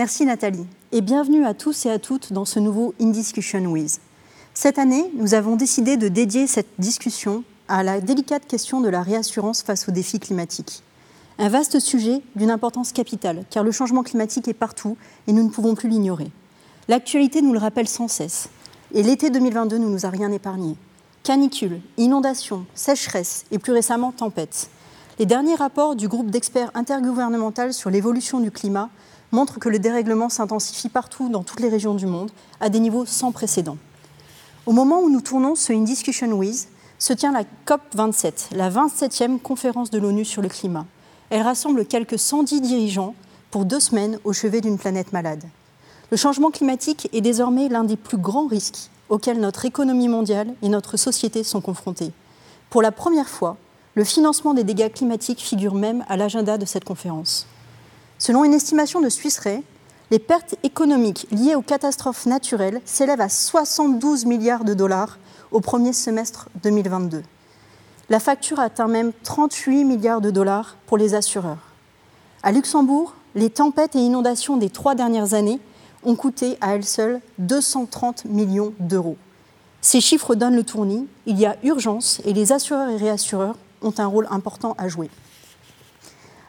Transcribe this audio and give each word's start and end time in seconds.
Merci 0.00 0.24
Nathalie 0.24 0.66
et 0.92 1.02
bienvenue 1.02 1.44
à 1.44 1.52
tous 1.52 1.84
et 1.84 1.90
à 1.90 1.98
toutes 1.98 2.32
dans 2.32 2.46
ce 2.46 2.58
nouveau 2.58 2.94
In 3.02 3.08
Discussion 3.08 3.66
With. 3.66 4.00
Cette 4.54 4.78
année, 4.78 5.04
nous 5.12 5.34
avons 5.34 5.56
décidé 5.56 5.98
de 5.98 6.08
dédier 6.08 6.46
cette 6.46 6.70
discussion 6.78 7.44
à 7.68 7.82
la 7.82 8.00
délicate 8.00 8.46
question 8.46 8.80
de 8.80 8.88
la 8.88 9.02
réassurance 9.02 9.60
face 9.60 9.86
aux 9.90 9.92
défis 9.92 10.18
climatiques. 10.18 10.82
Un 11.38 11.50
vaste 11.50 11.80
sujet 11.80 12.22
d'une 12.34 12.50
importance 12.50 12.92
capitale, 12.92 13.44
car 13.50 13.62
le 13.62 13.72
changement 13.72 14.02
climatique 14.02 14.48
est 14.48 14.54
partout 14.54 14.96
et 15.26 15.34
nous 15.34 15.42
ne 15.42 15.50
pouvons 15.50 15.74
plus 15.74 15.90
l'ignorer. 15.90 16.30
L'actualité 16.88 17.42
nous 17.42 17.52
le 17.52 17.58
rappelle 17.58 17.86
sans 17.86 18.08
cesse, 18.08 18.48
et 18.94 19.02
l'été 19.02 19.28
2022 19.28 19.76
ne 19.76 19.86
nous 19.86 20.06
a 20.06 20.08
rien 20.08 20.32
épargné. 20.32 20.76
Canicules, 21.24 21.82
inondations, 21.98 22.64
sécheresses 22.74 23.44
et 23.50 23.58
plus 23.58 23.74
récemment 23.74 24.12
tempêtes. 24.12 24.70
Les 25.18 25.26
derniers 25.26 25.56
rapports 25.56 25.94
du 25.94 26.08
groupe 26.08 26.30
d'experts 26.30 26.70
intergouvernemental 26.72 27.74
sur 27.74 27.90
l'évolution 27.90 28.40
du 28.40 28.50
climat 28.50 28.88
montrent 29.32 29.58
que 29.58 29.68
le 29.68 29.78
dérèglement 29.78 30.28
s'intensifie 30.28 30.88
partout 30.88 31.28
dans 31.28 31.42
toutes 31.42 31.60
les 31.60 31.68
régions 31.68 31.94
du 31.94 32.06
monde 32.06 32.30
à 32.60 32.68
des 32.68 32.80
niveaux 32.80 33.06
sans 33.06 33.32
précédent. 33.32 33.76
Au 34.66 34.72
moment 34.72 35.00
où 35.00 35.10
nous 35.10 35.20
tournons 35.20 35.54
ce 35.54 35.72
In 35.72 35.82
Discussion 35.82 36.32
With, 36.32 36.68
se 36.98 37.14
tient 37.14 37.32
la 37.32 37.44
COP27, 37.66 38.54
la 38.54 38.70
27e 38.70 39.38
conférence 39.40 39.90
de 39.90 39.98
l'ONU 39.98 40.24
sur 40.24 40.42
le 40.42 40.48
climat. 40.48 40.84
Elle 41.30 41.42
rassemble 41.42 41.86
quelques 41.86 42.18
110 42.18 42.60
dirigeants 42.60 43.14
pour 43.50 43.64
deux 43.64 43.80
semaines 43.80 44.18
au 44.24 44.32
chevet 44.32 44.60
d'une 44.60 44.78
planète 44.78 45.12
malade. 45.12 45.42
Le 46.10 46.16
changement 46.16 46.50
climatique 46.50 47.08
est 47.12 47.20
désormais 47.20 47.68
l'un 47.68 47.84
des 47.84 47.96
plus 47.96 48.18
grands 48.18 48.46
risques 48.46 48.90
auxquels 49.08 49.40
notre 49.40 49.64
économie 49.64 50.08
mondiale 50.08 50.52
et 50.62 50.68
notre 50.68 50.96
société 50.96 51.42
sont 51.42 51.60
confrontées. 51.60 52.12
Pour 52.68 52.82
la 52.82 52.92
première 52.92 53.28
fois, 53.28 53.56
le 53.94 54.04
financement 54.04 54.54
des 54.54 54.64
dégâts 54.64 54.92
climatiques 54.92 55.40
figure 55.40 55.74
même 55.74 56.04
à 56.08 56.16
l'agenda 56.16 56.58
de 56.58 56.64
cette 56.64 56.84
conférence. 56.84 57.46
Selon 58.20 58.44
une 58.44 58.52
estimation 58.52 59.00
de 59.00 59.08
Swiss 59.08 59.40
les 60.10 60.18
pertes 60.18 60.54
économiques 60.62 61.26
liées 61.30 61.54
aux 61.54 61.62
catastrophes 61.62 62.26
naturelles 62.26 62.82
s'élèvent 62.84 63.22
à 63.22 63.30
72 63.30 64.26
milliards 64.26 64.64
de 64.64 64.74
dollars 64.74 65.18
au 65.52 65.60
premier 65.60 65.94
semestre 65.94 66.50
2022. 66.62 67.22
La 68.10 68.20
facture 68.20 68.60
atteint 68.60 68.88
même 68.88 69.12
38 69.22 69.84
milliards 69.86 70.20
de 70.20 70.30
dollars 70.30 70.76
pour 70.86 70.98
les 70.98 71.14
assureurs. 71.14 71.72
À 72.42 72.52
Luxembourg, 72.52 73.14
les 73.34 73.48
tempêtes 73.48 73.96
et 73.96 74.00
inondations 74.00 74.58
des 74.58 74.68
trois 74.68 74.94
dernières 74.94 75.32
années 75.32 75.58
ont 76.04 76.14
coûté 76.14 76.58
à 76.60 76.74
elles 76.74 76.84
seules 76.84 77.22
230 77.38 78.26
millions 78.26 78.74
d'euros. 78.80 79.16
Ces 79.80 80.02
chiffres 80.02 80.34
donnent 80.34 80.56
le 80.56 80.64
tournis, 80.64 81.08
il 81.24 81.38
y 81.38 81.46
a 81.46 81.56
urgence 81.62 82.20
et 82.26 82.34
les 82.34 82.52
assureurs 82.52 82.90
et 82.90 82.98
réassureurs 82.98 83.56
ont 83.80 83.94
un 83.96 84.06
rôle 84.06 84.26
important 84.30 84.74
à 84.76 84.88
jouer. 84.88 85.08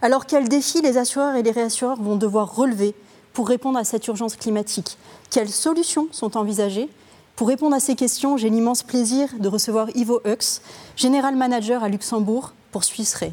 Alors 0.03 0.25
quels 0.25 0.49
défis 0.49 0.81
les 0.81 0.97
assureurs 0.97 1.35
et 1.35 1.43
les 1.43 1.51
réassureurs 1.51 2.01
vont 2.01 2.15
devoir 2.15 2.55
relever 2.55 2.95
pour 3.33 3.47
répondre 3.47 3.77
à 3.77 3.83
cette 3.83 4.07
urgence 4.07 4.35
climatique? 4.35 4.97
Quelles 5.29 5.49
solutions 5.49 6.07
sont 6.11 6.37
envisagées? 6.37 6.89
Pour 7.35 7.47
répondre 7.47 7.75
à 7.75 7.79
ces 7.79 7.95
questions, 7.95 8.35
j'ai 8.35 8.49
l'immense 8.49 8.81
plaisir 8.81 9.29
de 9.39 9.47
recevoir 9.47 9.95
Ivo 9.95 10.19
Hux, 10.25 10.61
General 10.95 11.35
Manager 11.35 11.83
à 11.83 11.89
Luxembourg 11.89 12.53
pour 12.71 12.83
Swiss 12.83 13.15
Re. 13.15 13.31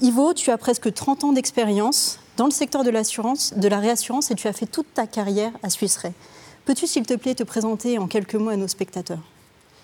Ivo, 0.00 0.34
tu 0.34 0.50
as 0.50 0.58
presque 0.58 0.92
30 0.92 1.24
ans 1.24 1.32
d'expérience 1.32 2.18
dans 2.36 2.46
le 2.46 2.50
secteur 2.50 2.82
de 2.82 2.90
l'assurance, 2.90 3.54
de 3.54 3.68
la 3.68 3.78
réassurance 3.78 4.32
et 4.32 4.34
tu 4.34 4.48
as 4.48 4.52
fait 4.52 4.66
toute 4.66 4.92
ta 4.94 5.06
carrière 5.06 5.52
à 5.62 5.70
Swiss 5.70 5.98
Re. 5.98 6.10
Peux-tu, 6.64 6.88
s'il 6.88 7.06
te 7.06 7.14
plaît, 7.14 7.36
te 7.36 7.44
présenter 7.44 7.98
en 7.98 8.08
quelques 8.08 8.34
mots 8.34 8.50
à 8.50 8.56
nos 8.56 8.68
spectateurs? 8.68 9.22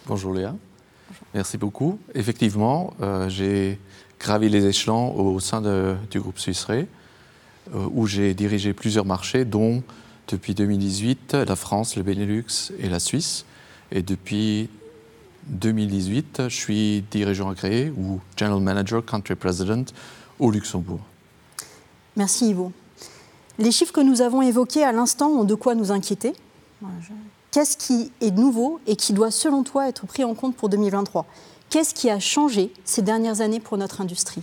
Bonjour 0.06 0.32
Léa. 0.32 0.54
Merci 1.34 1.58
beaucoup. 1.58 1.98
Effectivement, 2.14 2.94
euh, 3.00 3.28
j'ai 3.28 3.78
gravi 4.18 4.48
les 4.48 4.66
échelons 4.66 5.14
au 5.14 5.40
sein 5.40 5.62
du 6.10 6.20
groupe 6.20 6.38
Swiss 6.38 6.64
Re, 6.64 6.72
euh, 6.72 6.86
où 7.92 8.06
j'ai 8.06 8.34
dirigé 8.34 8.72
plusieurs 8.72 9.04
marchés, 9.04 9.44
dont 9.44 9.82
depuis 10.28 10.54
2018 10.54 11.34
la 11.34 11.56
France, 11.56 11.96
le 11.96 12.02
Benelux 12.02 12.72
et 12.78 12.88
la 12.88 13.00
Suisse. 13.00 13.44
Et 13.90 14.02
depuis 14.02 14.68
2018, 15.48 16.42
je 16.48 16.54
suis 16.54 17.04
dirigeant 17.10 17.50
agréé 17.50 17.90
ou 17.96 18.20
General 18.36 18.60
Manager, 18.60 19.04
Country 19.04 19.34
President 19.34 19.84
au 20.38 20.50
Luxembourg. 20.50 21.00
Merci 22.16 22.50
Ivo. 22.50 22.72
Les 23.58 23.72
chiffres 23.72 23.92
que 23.92 24.00
nous 24.00 24.20
avons 24.20 24.42
évoqués 24.42 24.84
à 24.84 24.92
l'instant 24.92 25.28
ont 25.28 25.44
de 25.44 25.54
quoi 25.54 25.74
nous 25.74 25.90
inquiéter. 25.90 26.32
Qu'est-ce 27.50 27.76
qui 27.76 28.12
est 28.20 28.30
nouveau 28.30 28.80
et 28.86 28.96
qui 28.96 29.12
doit, 29.12 29.30
selon 29.30 29.62
toi, 29.62 29.88
être 29.88 30.06
pris 30.06 30.24
en 30.24 30.34
compte 30.34 30.54
pour 30.54 30.68
2023 30.68 31.26
Qu'est-ce 31.70 31.94
qui 31.94 32.08
a 32.08 32.18
changé 32.18 32.72
ces 32.84 33.02
dernières 33.02 33.40
années 33.40 33.60
pour 33.60 33.76
notre 33.76 34.00
industrie? 34.00 34.42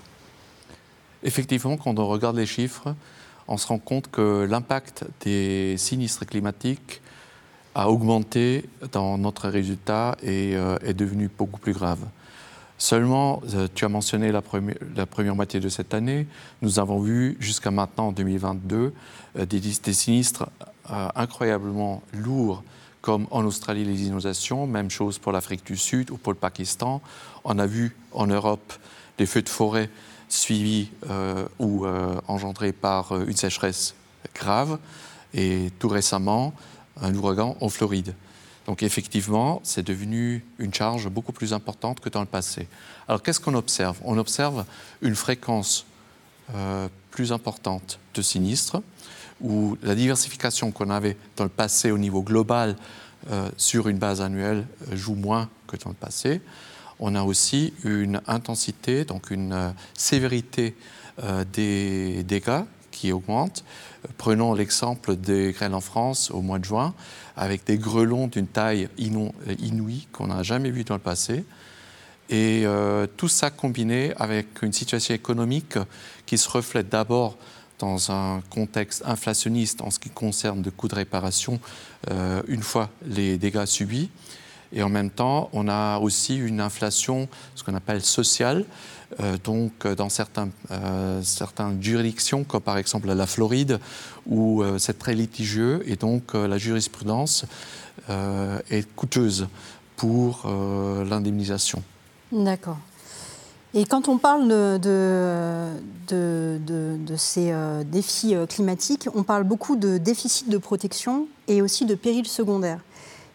Effectivement, 1.23 1.75
quand 1.77 1.97
on 1.97 2.07
regarde 2.07 2.35
les 2.35 2.45
chiffres, 2.45 2.93
on 3.47 3.57
se 3.57 3.67
rend 3.67 3.79
compte 3.79 4.09
que 4.09 4.45
l'impact 4.49 5.05
des 5.21 5.75
sinistres 5.77 6.25
climatiques 6.25 7.01
a 7.73 7.89
augmenté 7.89 8.69
dans 8.91 9.17
notre 9.17 9.49
résultat 9.49 10.16
et 10.23 10.55
euh, 10.55 10.77
est 10.81 10.93
devenu 10.93 11.29
beaucoup 11.35 11.59
plus 11.59 11.73
grave. 11.73 11.99
Seulement, 12.77 13.41
euh, 13.53 13.67
tu 13.73 13.85
as 13.85 13.89
mentionné 13.89 14.31
la, 14.31 14.41
première 14.41 15.35
moitié 15.35 15.59
de 15.59 15.69
cette 15.69 15.93
année, 15.93 16.27
nous 16.61 16.79
avons 16.79 16.99
vu 16.99 17.37
jusqu'à 17.39 17.72
maintenant, 17.72 18.07
en 18.07 18.11
2022, 18.11 18.93
euh, 19.37 19.45
des, 19.45 19.93
sinistres 19.93 20.47
incroyablement 21.16 22.03
lourds 22.13 22.63
comme 23.05 23.27
en 23.29 23.45
Australie 23.45 23.85
les 23.85 24.07
inondations, 24.07 24.66
même 24.66 24.89
chose 24.89 25.19
pour 25.19 25.31
l'Afrique 25.31 25.63
du 25.63 25.77
Sud 25.77 26.09
ou 26.09 26.17
pour 26.17 26.33
le 26.33 26.39
Pakistan. 26.39 27.03
On 27.43 27.59
a 27.59 27.67
vu 27.67 27.95
en 28.13 28.25
Europe 28.25 28.73
des 29.19 29.27
feux 29.27 29.43
de 29.43 29.49
forêt 29.49 29.91
suivis 30.27 30.89
euh, 31.11 31.45
ou 31.59 31.85
euh, 31.85 32.19
engendrés 32.27 32.71
par 32.71 33.11
euh, 33.11 33.25
une 33.27 33.35
sécheresse 33.35 33.93
grave 34.33 34.79
et 35.35 35.69
tout 35.77 35.88
récemment 35.88 36.51
un 36.99 37.13
ouragan 37.13 37.55
en 37.61 37.69
Floride. 37.69 38.16
Donc 38.66 38.81
effectivement, 38.81 39.61
c'est 39.63 39.85
devenu 39.85 40.43
une 40.57 40.73
charge 40.73 41.07
beaucoup 41.07 41.31
plus 41.31 41.53
importante 41.53 41.99
que 41.99 42.09
dans 42.09 42.22
le 42.22 42.25
passé. 42.25 42.67
Alors 43.07 43.22
qu'est-ce 43.22 43.39
qu'on 43.39 43.53
observe? 43.53 43.99
On 44.03 44.17
observe 44.17 44.66
une 45.03 45.16
fréquence 45.16 45.85
plus 47.11 47.31
importante 47.31 47.99
de 48.16 48.22
sinistres, 48.22 48.81
où 49.41 49.78
la 49.84 49.96
diversification 49.96 50.72
qu'on 50.72 50.90
avait 50.90 51.18
dans 51.35 51.44
le 51.44 51.50
passé 51.50 51.91
au 51.91 51.97
niveau 51.97 52.22
global 52.22 52.75
sur 53.57 53.88
une 53.88 53.97
base 53.97 54.22
annuelle 54.22 54.66
joue 54.94 55.16
moins 55.16 55.50
que 55.68 55.78
dans 55.78 55.90
le 55.90 55.96
passé 55.96 56.41
on 57.00 57.16
a 57.16 57.23
aussi 57.23 57.73
une 57.84 58.22
intensité, 58.28 59.06
donc 59.06 59.31
une 59.31 59.53
euh, 59.53 59.69
sévérité 59.97 60.75
euh, 61.23 61.44
des 61.53 62.23
dégâts 62.23 62.63
qui 62.91 63.12
augmente. 63.12 63.63
Prenons 64.18 64.53
l'exemple 64.53 65.16
des 65.16 65.52
grêles 65.52 65.73
en 65.73 65.81
France 65.81 66.31
au 66.31 66.41
mois 66.41 66.59
de 66.59 66.66
juin, 66.66 66.94
avec 67.35 67.66
des 67.66 67.78
grelons 67.78 68.28
d'une 68.28 68.47
taille 68.47 68.88
inouïe 68.97 70.07
qu'on 70.13 70.28
n'a 70.28 70.44
jamais 70.44 70.72
vu 70.72 70.84
dans 70.85 70.94
le 70.94 71.02
passé. 71.02 71.44
Et 72.29 72.63
euh, 72.66 73.06
tout 73.17 73.28
ça 73.28 73.50
combiné 73.50 74.13
avec 74.17 74.62
une 74.62 74.73
situation 74.73 75.13
économique 75.13 75.78
qui 76.25 76.38
se 76.38 76.50
reflète 76.50 76.90
d'abord 76.90 77.38
dans 77.80 78.12
un 78.12 78.41
contexte 78.50 79.03
inflationniste 79.06 79.81
en 79.81 79.91
ce 79.91 80.00
qui 80.00 80.09
concerne 80.09 80.63
le 80.63 80.72
coûts 80.72 80.88
de 80.88 80.96
réparation 80.96 81.59
une 82.47 82.62
fois 82.62 82.90
les 83.06 83.38
dégâts 83.38 83.66
subis, 83.66 84.09
et 84.75 84.84
en 84.84 84.90
même 84.90 85.09
temps, 85.09 85.50
on 85.53 85.68
a 85.68 86.00
aussi 86.00 86.35
une 86.35 86.59
inflation, 86.59 87.28
ce 87.56 87.64
qu'on 87.64 87.75
appelle 87.75 88.02
sociale. 88.02 88.66
Euh, 89.22 89.38
donc, 89.44 89.85
euh, 89.85 89.96
dans 89.96 90.09
certains, 90.09 90.50
euh, 90.72 91.22
certaines 91.24 91.81
juridictions, 91.81 92.44
comme 92.44 92.62
par 92.62 92.78
exemple 92.78 93.08
la 93.08 93.28
Floride, 93.28 93.80
où 94.28 94.64
c'est 94.78 94.97
très 94.97 95.14
litigieux 95.14 95.84
et 95.85 95.96
donc 95.96 96.34
la 96.34 96.58
jurisprudence 96.58 97.46
est 98.09 98.96
coûteuse 98.96 99.47
pour 99.97 100.52
l'indemnisation. 101.08 101.84
D'accord. 102.31 102.80
Et 103.75 103.85
quand 103.85 104.08
on 104.08 104.17
parle 104.17 104.47
de, 104.47 104.79
de, 106.08 106.59
de, 106.66 107.16
ces 107.17 107.53
défis 107.85 108.34
climatiques, 108.49 109.09
on 109.14 109.23
parle 109.23 109.44
beaucoup 109.44 109.76
de 109.76 109.97
déficit 109.97 110.49
de 110.49 110.58
protection 110.58 111.28
et 111.47 111.61
aussi 111.61 111.85
de 111.85 111.94
périls 111.94 112.28
secondaires. 112.28 112.79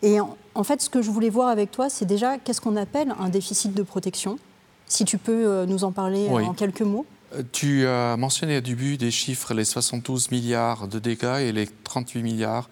Et 0.02 0.18
en, 0.20 0.64
fait, 0.64 0.80
ce 0.80 0.88
que 0.88 1.02
je 1.02 1.10
voulais 1.10 1.28
voir 1.28 1.48
avec 1.48 1.70
toi, 1.70 1.90
c'est 1.90 2.06
déjà 2.06 2.38
qu'est-ce 2.38 2.60
qu'on 2.60 2.76
appelle 2.76 3.14
un 3.18 3.28
déficit 3.28 3.74
de 3.74 3.82
protection 3.82 4.38
Si 4.86 5.04
tu 5.04 5.18
peux 5.18 5.46
euh, 5.46 5.66
nous 5.66 5.84
en 5.84 5.92
parler 5.92 6.26
euh, 6.28 6.44
en 6.44 6.54
quelques 6.54 6.82
mots. 6.82 7.04
Euh, 7.34 7.42
tu 7.52 7.86
as 7.86 8.16
mentionné 8.16 8.58
au 8.58 8.60
début 8.60 8.96
des 8.96 9.10
chiffres, 9.10 9.52
les 9.52 9.64
72 9.64 10.30
milliards 10.30 10.88
de 10.88 10.98
dégâts 10.98 11.40
et 11.40 11.52
les 11.52 11.66
38 11.66 12.22
milliards 12.22 12.70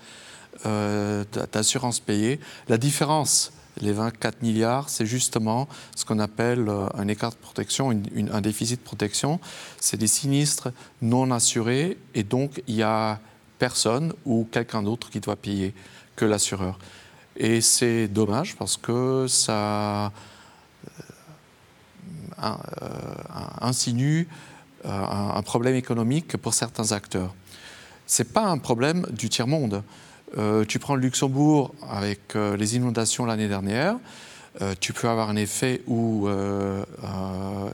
d'assurance 1.52 2.00
payée. 2.00 2.40
La 2.69 2.78
différence, 2.78 3.52
les 3.80 3.92
24 3.92 4.42
milliards, 4.42 4.88
c'est 4.88 5.06
justement 5.06 5.69
ce 5.94 6.04
qu'on 6.04 6.19
appelle 6.19 6.69
un 6.94 7.08
écart 7.08 7.30
de 7.30 7.36
protection, 7.36 7.90
un 7.90 8.40
déficit 8.40 8.80
de 8.80 8.84
protection. 8.84 9.40
C'est 9.80 9.96
des 9.96 10.06
sinistres 10.06 10.69
non 11.02 11.30
assurés 11.30 11.98
et 12.14 12.22
donc 12.22 12.62
il 12.66 12.75
y 12.75 12.82
a 12.82 13.20
personne 13.58 14.12
ou 14.25 14.46
quelqu'un 14.50 14.82
d'autre 14.82 15.10
qui 15.10 15.20
doit 15.20 15.36
payer 15.36 15.75
que 16.16 16.25
l'assureur. 16.25 16.78
Et 17.36 17.60
c'est 17.60 18.08
dommage 18.08 18.56
parce 18.56 18.76
que 18.76 19.26
ça 19.28 20.06
euh, 20.06 20.10
euh, 22.42 22.88
insinue 23.60 24.28
euh, 24.84 24.88
un 24.90 25.42
problème 25.42 25.75
économique 25.75 26.36
pour 26.36 26.54
certains 26.54 26.92
acteurs. 26.92 27.34
Ce 28.06 28.22
n'est 28.22 28.28
pas 28.28 28.44
un 28.44 28.58
problème 28.58 29.06
du 29.10 29.28
tiers-monde. 29.28 29.82
Tu 30.69 30.78
prends 30.78 30.94
le 30.94 31.00
Luxembourg 31.00 31.75
avec 31.88 32.34
les 32.34 32.76
inondations 32.76 33.25
l'année 33.25 33.48
dernière. 33.48 33.96
tu 34.80 34.92
peux 34.92 35.08
avoir 35.08 35.30
un 35.30 35.36
effet 35.36 35.82
où 35.86 36.28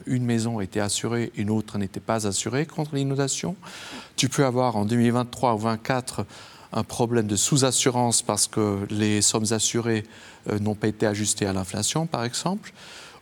une 0.07 0.25
maison 0.25 0.61
était 0.61 0.81
assurée, 0.81 1.33
une 1.37 1.51
autre 1.51 1.79
n'était 1.79 2.01
pas 2.01 2.27
assurée 2.27 2.67
contre 2.67 2.95
l'inondation. 2.95 3.57
Tu 4.17 4.29
peux 4.29 4.45
avoir 4.45 4.77
en 4.77 4.85
2023 4.85 5.55
ou 5.55 5.59
2024 5.59 6.25
un 6.75 6.83
problème 6.83 7.27
de 7.27 7.37
sous-assurance 7.37 8.23
parce 8.23 8.49
que 8.49 8.87
les 8.91 9.23
sommes 9.23 9.53
assurées 9.53 10.05
euh, 10.51 10.59
n'ont 10.59 10.75
pas 10.75 10.89
été 10.89 11.07
ajustées 11.07 11.47
à 11.47 11.53
l'inflation, 11.53 12.07
par 12.07 12.25
exemple. 12.25 12.73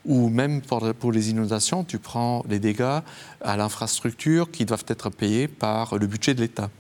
Ou 0.04 0.30
même 0.30 0.62
pour, 0.62 1.12
les 1.12 1.30
inondations, 1.30 1.84
tu 1.84 1.98
prends 1.98 2.44
les 2.48 2.58
dégâts 2.58 3.00
à 3.40 3.56
l'infrastructure 3.56 4.50
qui 4.50 4.64
doivent 4.64 4.84
être 4.88 5.10
payés 5.10 5.46
par 5.46 5.96
le 5.96 6.06
budget 6.08 6.34
de 6.34 6.40
l'État. 6.40 6.70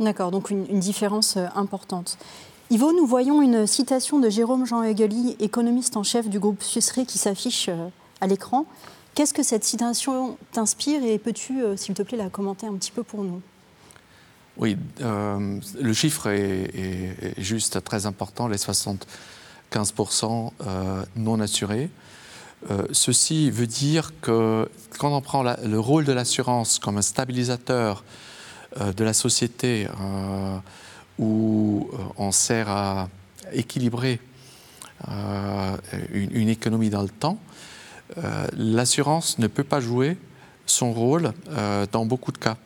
D'accord, 0.00 0.30
donc 0.30 0.50
une, 0.50 0.64
différence 0.78 1.36
euh, 1.36 1.46
importante. 1.54 2.18
Ivo, 2.70 2.92
nous 2.92 3.06
voyons 3.06 3.42
une 3.42 3.66
citation 3.66 4.18
de 4.18 4.28
Jérôme 4.28 4.66
Jean 4.66 4.82
Hegeli, 4.82 5.36
économiste 5.40 5.96
en 5.96 6.02
chef 6.02 6.28
du 6.28 6.38
groupe 6.38 6.62
Sussré, 6.62 7.04
qui 7.04 7.18
s'affiche 7.18 7.68
euh, 7.68 7.88
à 8.20 8.26
l'écran. 8.26 8.66
Qu'est-ce 9.14 9.34
que 9.34 9.42
cette 9.42 9.64
citation 9.64 10.36
t'inspire 10.52 11.02
et 11.02 11.18
peux-tu, 11.18 11.62
s'il 11.76 11.94
te 11.94 12.02
plaît, 12.02 12.16
la 12.16 12.28
commenter 12.28 12.66
un 12.66 12.74
petit 12.74 12.92
peu 12.92 13.02
pour 13.02 13.24
nous? 13.24 13.42
Oui, 14.58 14.76
euh, 15.00 15.60
le 15.80 15.92
chiffre 15.92 16.26
est, 16.28 17.34
juste 17.38 17.82
très 17.84 18.06
important, 18.06 18.48
les 18.48 18.56
75% 18.56 20.50
euh, 20.66 21.04
non 21.14 21.40
assurés. 21.40 21.90
Euh, 22.70 22.82
ceci 22.90 23.52
veut 23.52 23.68
dire 23.68 24.10
que 24.20 24.68
quand 24.98 25.16
on 25.16 25.20
prend 25.20 25.44
le 25.44 25.78
rôle 25.78 26.04
de 26.04 26.12
l'assurance 26.12 26.80
comme 26.80 26.98
un 26.98 27.02
stabilisateur 27.02 28.02
de 28.76 29.04
la 29.04 29.12
société 29.12 29.86
où 31.18 31.90
on 32.16 32.32
sert 32.32 32.68
à 32.68 33.08
équilibrer 33.52 34.20
une, 36.12 36.30
une, 36.32 36.48
économie 36.48 36.90
dans 36.90 37.02
le 37.02 37.08
temps, 37.08 37.38
l'assurance 38.56 39.38
ne 39.38 39.46
peut 39.46 39.64
pas 39.64 39.80
jouer 39.80 40.16
son 40.66 40.92
rôle 40.92 41.32
dans 41.92 42.04
beaucoup 42.04 42.32
de 42.32 42.38
cas. 42.38 42.56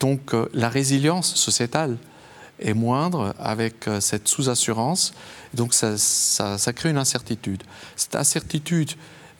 Donc 0.00 0.34
euh, 0.34 0.48
la 0.52 0.68
résilience 0.68 1.34
sociétale 1.34 1.96
est 2.60 2.74
moindre 2.74 3.34
avec 3.38 3.88
euh, 3.88 4.00
cette 4.00 4.28
sous-assurance. 4.28 5.14
Donc 5.54 5.72
ça, 5.72 6.72
crée 6.74 6.90
une 6.90 6.98
incertitude. 6.98 7.62
Cette 7.96 8.16
incertitude, 8.16 8.90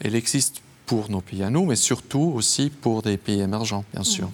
elle 0.00 0.14
existe 0.14 0.62
pour 0.86 1.10
nos 1.10 1.20
pays 1.20 1.42
à 1.42 1.50
nous, 1.50 1.64
mais 1.64 1.76
surtout 1.76 2.32
aussi 2.34 2.70
pour 2.70 3.02
des 3.02 3.16
pays 3.16 3.40
émergents, 3.40 3.84
bien 3.92 4.04
sûr. 4.04 4.30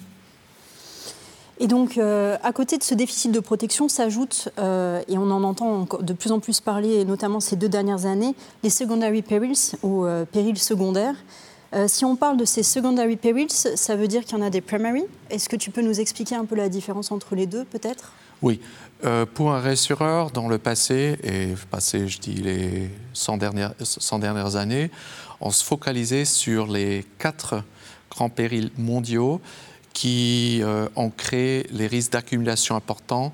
Et 1.61 1.67
donc, 1.67 1.97
euh, 1.97 2.37
à 2.43 2.51
côté 2.51 2.77
de 2.77 2.83
ce 2.83 2.93
déficit 2.93 3.31
de 3.31 3.39
protection 3.39 3.87
s'ajoute, 3.87 4.49
et 4.57 5.17
on 5.17 5.31
en 5.31 5.43
entend 5.43 5.87
de 6.01 6.13
plus 6.13 6.31
en 6.31 6.39
plus 6.39 6.59
parler, 6.59 7.05
notamment 7.05 7.39
ces 7.39 7.55
deux 7.55 7.69
dernières 7.69 8.05
années, 8.05 8.35
les 8.63 8.69
secondary 8.69 9.21
perils 9.21 9.77
ou 9.83 10.05
périls 10.31 10.57
secondaires. 10.57 11.15
Euh, 11.73 11.87
si 11.87 12.03
on 12.03 12.15
parle 12.15 12.37
de 12.37 12.45
ces 12.45 12.63
secondary 12.63 13.15
perils, 13.15 13.49
ça 13.49 13.95
veut 13.95 14.07
dire 14.07 14.25
qu'il 14.25 14.37
y 14.37 14.41
en 14.41 14.45
a 14.45 14.49
des 14.49 14.61
primary. 14.61 15.03
Est-ce 15.29 15.47
que 15.47 15.55
tu 15.55 15.71
peux 15.71 15.81
nous 15.81 15.99
expliquer 15.99 16.35
un 16.35 16.45
peu 16.45 16.55
la 16.55 16.67
différence 16.67 17.11
entre 17.11 17.35
les 17.35 17.45
deux, 17.45 17.63
peut-être? 17.63 18.11
Oui. 18.41 18.59
Euh, 19.05 19.25
pour 19.25 19.53
un 19.53 19.59
réassureur, 19.59 20.31
dans 20.31 20.47
le 20.47 20.57
passé, 20.57 21.17
et 21.23 21.55
passé, 21.69 22.07
je 22.07 22.19
dis 22.19 22.33
les 22.33 22.89
100 23.13 23.37
dernières, 23.37 23.73
100 23.79 24.19
dernières 24.19 24.57
années, 24.57 24.91
on 25.39 25.49
se 25.49 25.63
focalisait 25.63 26.25
sur 26.25 26.67
les 26.67 27.05
quatre 27.17 27.63
grands 28.09 28.29
périls 28.29 28.71
mondiaux 28.77 29.39
qui 29.93 30.59
euh, 30.61 30.87
ont 30.95 31.09
créé 31.09 31.67
les 31.71 31.87
risques 31.87 32.11
d'accumulation 32.11 32.75
importants 32.75 33.33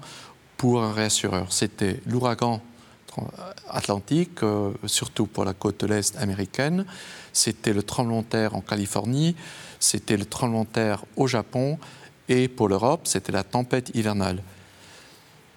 pour 0.57 0.83
un 0.83 0.94
réassureur. 0.94 1.51
C'était 1.51 2.01
l'ouragan 2.06 2.62
Atlantique, 3.68 4.42
surtout 4.86 5.25
pour 5.25 5.44
la 5.44 5.54
côte 5.54 5.80
de 5.80 5.88
l'Est 5.88 6.15
américaine 6.18 6.86
c'était 7.38 7.74
le 7.74 7.83
tremblement 7.83 8.21
de 8.21 8.27
terre 8.27 8.56
en 8.56 8.62
Californie, 8.62 9.36
c'était 9.80 10.18
le 10.18 10.25
tremblement 10.25 10.63
de 10.63 10.69
terre 10.69 11.06
au 11.15 11.27
Japon, 11.27 11.77
et 12.27 12.48
pour 12.48 12.68
l'Europe, 12.68 13.01
c'était 13.03 13.31
la 13.31 13.44
tempête 13.44 13.92
hivernale. 13.95 14.42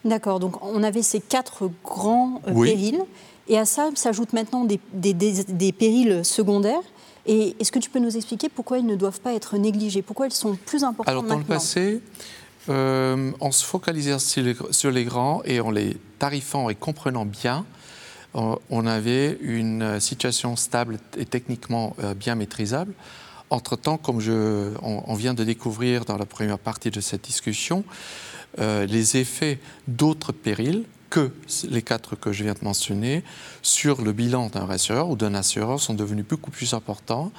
D'accord, 0.05 0.41
donc 0.41 0.63
on 0.63 0.83
avait 0.83 1.03
ces 1.03 1.21
quatre 1.21 1.71
grands 1.85 2.41
euh, 2.47 2.63
périls, 2.63 3.03
et 3.49 3.59
à 3.59 3.65
ça 3.65 3.91
s'ajoutent 3.95 4.33
maintenant 4.33 4.65
des, 4.65 4.79
des, 4.93 5.73
périls 5.73 6.25
secondaires. 6.25 6.83
Et 7.31 7.55
est-ce 7.61 7.71
que 7.71 7.79
tu 7.79 7.91
peux 7.91 8.01
nous 8.01 8.17
expliquer 8.17 8.49
pourquoi 8.49 8.79
ils 8.79 8.87
ne 8.87 8.97
doivent 8.97 9.21
pas 9.21 9.35
être 9.35 9.57
négligés? 9.57 10.03
Pourquoi 10.03 10.27
ils 10.27 10.33
sont 10.33 10.57
plus 10.67 10.83
importants 10.83 11.09
Alors, 11.09 11.23
dans 11.23 11.39
le 11.39 11.45
passé, 11.45 12.03
euh, 12.69 13.31
on 13.41 13.53
se 13.53 13.65
focalisait 13.65 14.19
sur 14.19 14.91
les 14.91 15.05
grands 15.05 15.41
et 15.45 15.61
en 15.61 15.71
les 15.71 15.97
tarifant 16.19 16.69
et 16.71 16.75
comprenant 16.75 17.25
bien, 17.25 17.65
on 18.35 18.87
avait 18.87 19.39
une 19.41 20.01
situation 20.01 20.57
stable 20.57 20.99
et 21.17 21.25
techniquement 21.25 21.95
euh, 22.03 22.15
bien 22.15 22.35
maîtrisable. 22.35 22.95
Entre-temps, 23.49 23.97
comme 23.97 24.21
je, 24.21 24.73
on, 24.83 25.15
vient 25.15 25.35
de 25.35 25.45
découvrir 25.45 26.05
dans 26.05 26.17
la 26.17 26.27
première 26.27 26.59
partie 26.59 26.91
de 26.91 27.01
cette 27.01 27.25
discussion, 27.25 27.85
euh, 28.59 28.87
les 28.87 29.17
effets 29.17 29.61
d'autres 29.87 30.33
périls 30.33 30.85
que 31.11 31.33
les 31.69 31.83
quatre 31.83 32.17
que 32.17 32.33
je 32.33 32.45
viens 32.45 32.55
de 32.55 32.65
mentionner 32.65 33.25
sur 33.63 34.01
le 34.01 34.13
bilan 34.13 34.49
d'un 34.49 34.65
rassureur 34.65 35.11
ou 35.11 35.17
d'un 35.17 35.35
assureur 35.35 35.81
sont 35.81 35.95
devenus 35.95 36.25
beaucoup 36.27 36.51
plus 36.51 36.73
importants. 36.73 37.33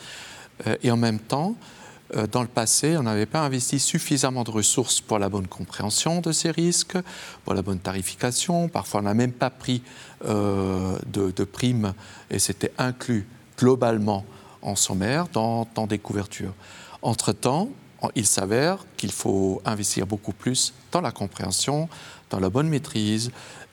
Euh, 0.68 0.76
et 0.84 0.92
en 0.92 0.98
même 0.98 1.20
temps, 1.20 1.56
euh, 2.16 2.28
dans 2.28 2.42
le 2.42 2.48
passé, 2.48 2.98
on 2.98 3.04
n'avait 3.04 3.26
pas 3.26 3.40
investi 3.40 3.80
suffisamment 3.80 4.44
de 4.44 4.52
ressources 4.52 5.00
pour 5.00 5.20
la 5.20 5.30
bonne 5.30 5.48
compréhension 5.48 6.20
de 6.22 6.32
ces 6.32 6.52
risques, 6.52 6.98
pour 7.46 7.54
la 7.54 7.62
bonne 7.62 7.80
tarification. 7.80 8.68
Parfois, 8.68 9.00
on 9.00 9.04
n'a 9.04 9.14
même 9.14 9.32
pas 9.32 9.50
pris 9.50 9.82
euh, 10.26 10.98
de, 11.08 11.44
primes 11.44 11.94
et 12.30 12.40
c'était 12.40 12.72
inclus 12.78 13.26
globalement 13.58 14.26
en 14.62 14.76
sommaire 14.76 15.28
dans, 15.34 15.66
des 15.88 16.00
couvertures. 16.00 16.54
Entre-temps, 17.02 17.70
il 18.16 18.26
s'avère 18.26 18.86
qu'il 18.98 19.12
faut 19.12 19.62
investir 19.66 20.08
beaucoup 20.08 20.34
plus 20.34 20.74
dans 20.92 21.02
la 21.02 21.12
compréhension, 21.12 21.90
dans 22.30 22.40
la 22.40 22.50
bonne 22.50 22.68
maîtrise, 22.68 23.32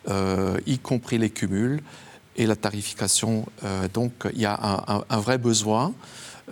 euh, 0.09 0.59
y 0.67 0.79
compris 0.79 1.19
les 1.19 1.31
cumuls 1.31 1.83
et 2.37 2.47
la 2.47 2.57
tarification. 2.57 3.47
donc, 3.93 4.13
il 4.33 4.41
y 4.41 4.47
a 4.47 5.05
un 5.09 5.19
vrai 5.19 5.39
besoin 5.39 5.93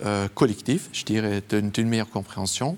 euh, 0.05 0.27
collectif, 0.35 0.89
je 0.93 1.03
dirais, 1.05 1.41
d'une 1.49 1.87
meilleure 1.87 2.11
compréhension, 2.11 2.77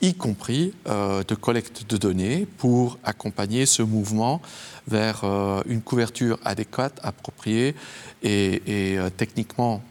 y 0.00 0.14
compris 0.14 0.72
euh, 0.88 1.22
de 1.22 1.36
collecte 1.36 1.88
de 1.88 1.96
données 1.96 2.48
pour 2.58 2.98
accompagner 3.04 3.64
ce 3.64 3.82
mouvement 3.82 4.42
vers 4.88 5.22
euh, 5.22 5.62
une 5.66 5.82
couverture 5.82 6.40
adéquate, 6.44 6.98
appropriée 7.04 7.76
et, 8.24 8.98
techniquement 9.16 9.82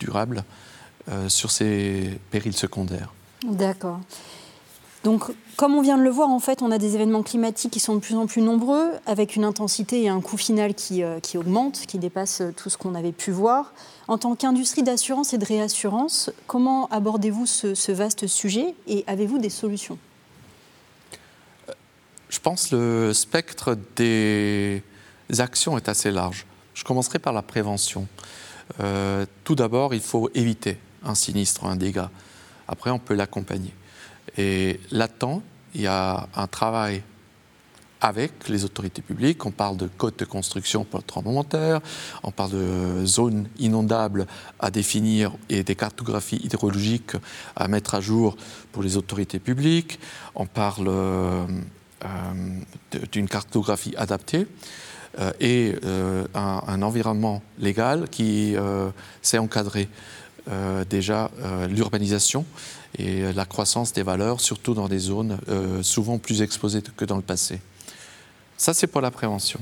durable 0.00 0.44
sur 1.28 1.50
ces 1.52 2.18
périls 2.30 2.56
secondaires. 2.56 3.12
D'accord. 3.50 4.00
Donc, 5.04 5.24
comme 5.56 5.74
on 5.74 5.82
vient 5.82 5.98
de 5.98 6.02
le 6.02 6.10
voir, 6.10 6.30
en 6.30 6.40
fait, 6.40 6.62
on 6.62 6.70
a 6.70 6.78
des 6.78 6.94
événements 6.94 7.22
climatiques 7.22 7.72
qui 7.72 7.80
sont 7.80 7.94
de 7.94 8.00
plus 8.00 8.14
en 8.14 8.26
plus 8.26 8.40
nombreux, 8.40 8.90
avec 9.04 9.36
une 9.36 9.44
intensité 9.44 10.02
et 10.02 10.08
un 10.08 10.22
coût 10.22 10.38
final 10.38 10.74
qui, 10.74 11.02
qui 11.22 11.36
augmente, 11.36 11.84
qui 11.86 11.98
dépasse 11.98 12.42
tout 12.56 12.70
ce 12.70 12.78
qu'on 12.78 12.94
avait 12.94 13.12
pu 13.12 13.30
voir. 13.30 13.74
En 14.08 14.16
tant 14.16 14.34
qu'industrie 14.34 14.82
d'assurance 14.82 15.34
et 15.34 15.38
de 15.38 15.44
réassurance, 15.44 16.30
comment 16.46 16.88
abordez-vous 16.88 17.44
ce, 17.46 17.92
vaste 17.92 18.26
sujet 18.26 18.74
et 18.86 19.04
avez-vous 19.06 19.38
des 19.38 19.50
solutions? 19.50 19.98
Je 22.30 22.40
pense 22.40 22.68
que 22.68 22.76
le 22.76 23.12
spectre 23.14 23.76
des 23.96 24.82
actions 25.38 25.76
est 25.76 25.88
assez 25.88 26.10
large. 26.10 26.46
Je 26.74 26.84
commencerai 26.84 27.18
par 27.18 27.32
la 27.32 27.42
prévention. 27.42 28.08
Euh, 28.80 29.24
tout 29.44 29.54
d'abord, 29.54 29.94
il 29.94 30.00
faut 30.00 30.30
éviter 30.34 30.78
un 31.04 31.14
sinistre, 31.14 31.64
un 31.64 31.76
dégât. 31.76 32.10
Après, 32.68 32.90
on 32.90 32.98
peut 32.98 33.14
l'accompagner. 33.14 33.74
Et 34.36 34.80
là-dedans, 34.90 35.42
il 35.74 35.82
y 35.82 35.86
a 35.86 36.28
un 36.34 36.46
travail 36.46 37.02
avec 38.04 38.50
les 38.50 38.64
autorités 38.64 39.00
publiques. 39.00 39.46
On 39.46 39.50
parle 39.50 39.78
de 39.78 39.86
codes 39.86 40.16
de 40.16 40.26
construction 40.26 40.84
pour 40.84 40.98
le 40.98 41.04
tremblement 41.04 41.42
de 41.42 41.48
terre, 41.48 41.80
on 42.22 42.30
parle 42.30 42.50
de 42.50 43.06
zones 43.06 43.48
inondables 43.58 44.26
à 44.60 44.70
définir 44.70 45.32
et 45.48 45.64
des 45.64 45.74
cartographies 45.74 46.40
hydrologiques 46.44 47.12
à 47.56 47.66
mettre 47.66 47.94
à 47.94 48.02
jour 48.02 48.36
pour 48.72 48.82
les 48.82 48.98
autorités 48.98 49.38
publiques. 49.38 49.98
On 50.34 50.44
parle 50.44 50.88
euh, 50.88 51.46
euh, 52.04 53.08
d'une 53.10 53.26
cartographie 53.28 53.94
adaptée. 53.96 54.46
Euh, 55.18 55.32
et 55.40 55.74
un, 56.34 56.82
environnement 56.82 57.40
légal 57.58 58.08
qui 58.10 58.56
sait 59.22 59.38
encadrer 60.46 60.84
déjà 60.88 61.30
l'urbanisation 61.68 62.44
et 62.98 63.32
la 63.32 63.44
croissance 63.44 63.92
des 63.92 64.02
valeurs, 64.02 64.40
surtout 64.40 64.74
dans 64.74 64.88
des 64.88 64.98
zones 64.98 65.38
souvent 65.82 66.18
plus 66.18 66.42
exposées 66.42 66.82
que 66.96 67.04
dans 67.04 67.16
le 67.16 67.22
passé. 67.22 67.60
Ça, 68.56 68.74
c'est 68.74 68.86
pour 68.86 69.00
la 69.00 69.10
prévention. 69.10 69.60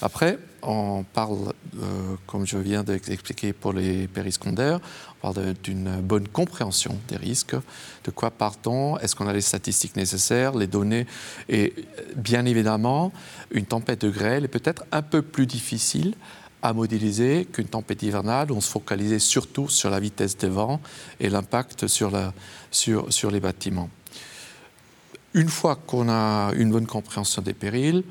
Après, 0.00 0.38
on 0.62 1.04
parle, 1.12 1.52
euh, 1.80 2.14
comme 2.26 2.46
je 2.46 2.56
viens 2.58 2.84
d'expliquer 2.84 3.52
pour 3.52 3.72
les 3.72 4.06
périscondaires, 4.06 4.80
on 5.22 5.32
parle 5.32 5.54
d'une 5.62 6.00
bonne 6.00 6.28
compréhension 6.28 6.96
des 7.08 7.16
risques. 7.16 7.56
De 8.04 8.10
quoi 8.12 8.30
part-on? 8.30 8.96
Est-ce 8.98 9.16
qu'on 9.16 9.26
a 9.26 9.32
les 9.32 9.40
statistiques 9.40 9.96
nécessaires, 9.96 10.54
les 10.54 10.68
données? 10.68 11.06
Et 11.48 11.74
bien 12.16 12.44
évidemment, 12.44 13.12
une 13.50 13.66
tempête 13.66 14.02
de 14.02 14.10
grêle 14.10 14.44
est 14.44 14.48
peut-être 14.48 14.84
un 14.92 15.02
peu 15.02 15.22
plus 15.22 15.46
difficile 15.46 16.14
à 16.62 16.72
modéliser 16.72 17.46
qu'une 17.52 17.68
tempête 17.68 18.02
hivernale 18.02 18.52
on 18.52 18.60
se 18.60 18.70
focalisait 18.70 19.18
surtout 19.18 19.68
sur 19.68 19.90
la 19.90 20.00
vitesse 20.00 20.36
des 20.36 20.48
vents 20.48 20.80
et 21.20 21.28
l'impact 21.28 21.86
sur, 21.86 22.12
sur, 22.70 23.12
sur 23.12 23.30
les 23.30 23.40
bâtiments. 23.40 23.90
Une 25.34 25.48
fois 25.48 25.76
qu'on 25.76 26.08
a 26.08 26.52
une 26.56 26.70
bonne 26.70 26.86
compréhension 26.86 27.42
des 27.42 27.52
périls, 27.52 28.02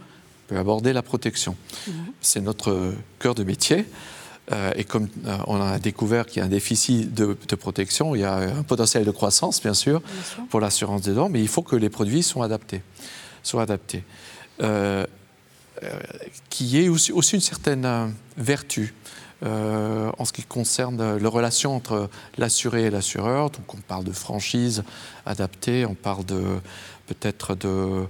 peut 0.47 0.57
aborder 0.57 0.93
la 0.93 1.01
protection. 1.01 1.55
Mhm. 1.87 1.93
C'est 2.21 2.41
notre 2.41 2.93
cœur 3.19 3.35
de 3.35 3.43
métier. 3.43 3.85
Euh, 4.53 4.71
et 4.75 4.85
comme 4.85 5.09
euh, 5.25 5.37
on 5.45 5.59
a 5.59 5.77
découvert 5.77 6.25
qu'il 6.25 6.39
y 6.39 6.41
a 6.41 6.45
un 6.45 6.49
déficit 6.49 7.13
de, 7.13 7.33
protection, 7.55 8.15
il 8.15 8.21
y 8.21 8.23
a 8.23 8.35
un 8.35 8.63
potentiel 8.63 9.03
de 9.03 9.11
croissance, 9.11 9.61
bien 9.61 9.73
sûr, 9.73 10.01
pour 10.49 10.61
l'assurance 10.61 11.01
des 11.01 11.13
dents, 11.13 11.27
mais 11.27 11.41
il 11.41 11.49
faut 11.49 11.63
que 11.63 11.75
les 11.75 11.89
produits 11.89 12.23
soient 12.23 12.45
adaptés. 12.45 12.81
Soient 13.43 13.63
adaptés. 13.63 14.03
Euh, 14.61 15.05
qui 16.49 16.81
est 16.81 16.89
aussi, 16.89 17.11
aussi, 17.11 17.35
une 17.35 17.41
certaine 17.41 18.13
vertu 18.37 18.93
en 19.43 20.25
ce 20.25 20.33
qui 20.33 20.43
concerne 20.43 21.17
la 21.17 21.29
relation 21.29 21.75
entre 21.75 22.09
l'assuré 22.37 22.85
et 22.85 22.89
l'assureur. 22.89 23.51
Donc 23.51 23.73
on 23.73 23.77
parle 23.77 24.03
de 24.03 24.11
franchise 24.11 24.83
adaptée, 25.25 25.85
on 25.85 25.93
parle 25.93 26.25
de 26.25 26.41
peut-être 27.07 27.55
de 27.55 28.07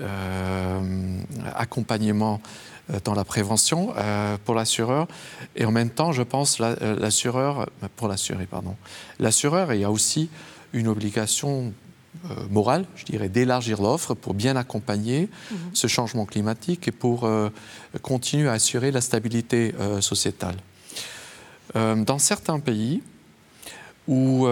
euh, 0.00 1.20
accompagnement 1.54 2.42
euh, 2.90 2.98
dans 3.04 3.14
la 3.14 3.24
prévention 3.24 3.94
euh, 3.96 4.36
pour 4.44 4.54
l'assureur. 4.54 5.08
Et 5.54 5.64
en 5.64 5.70
même 5.70 5.88
temps, 5.88 6.12
je 6.12 6.22
pense, 6.22 6.58
l'assureur, 6.58 7.66
pour 7.96 8.08
l'assuré, 8.08 8.44
pardon, 8.44 8.76
l'assureur, 9.18 9.72
il 9.72 9.80
y 9.80 9.84
a 9.84 9.90
aussi 9.90 10.28
une 10.74 10.88
obligation 10.88 11.72
morale, 12.50 12.84
je 12.96 13.04
dirais, 13.04 13.28
d'élargir 13.28 13.80
l'offre 13.80 14.14
pour 14.14 14.34
bien 14.34 14.56
accompagner 14.56 15.28
mhm. 15.50 15.58
ce 15.72 15.86
changement 15.86 16.26
climatique 16.26 16.88
et 16.88 16.92
pour 16.92 17.28
continuer 18.02 18.48
à 18.48 18.52
assurer 18.52 18.90
la 18.90 19.00
stabilité 19.00 19.74
sociétale. 20.00 20.56
dans 21.74 22.18
certains 22.18 22.60
pays 22.60 23.02
où 24.08 24.46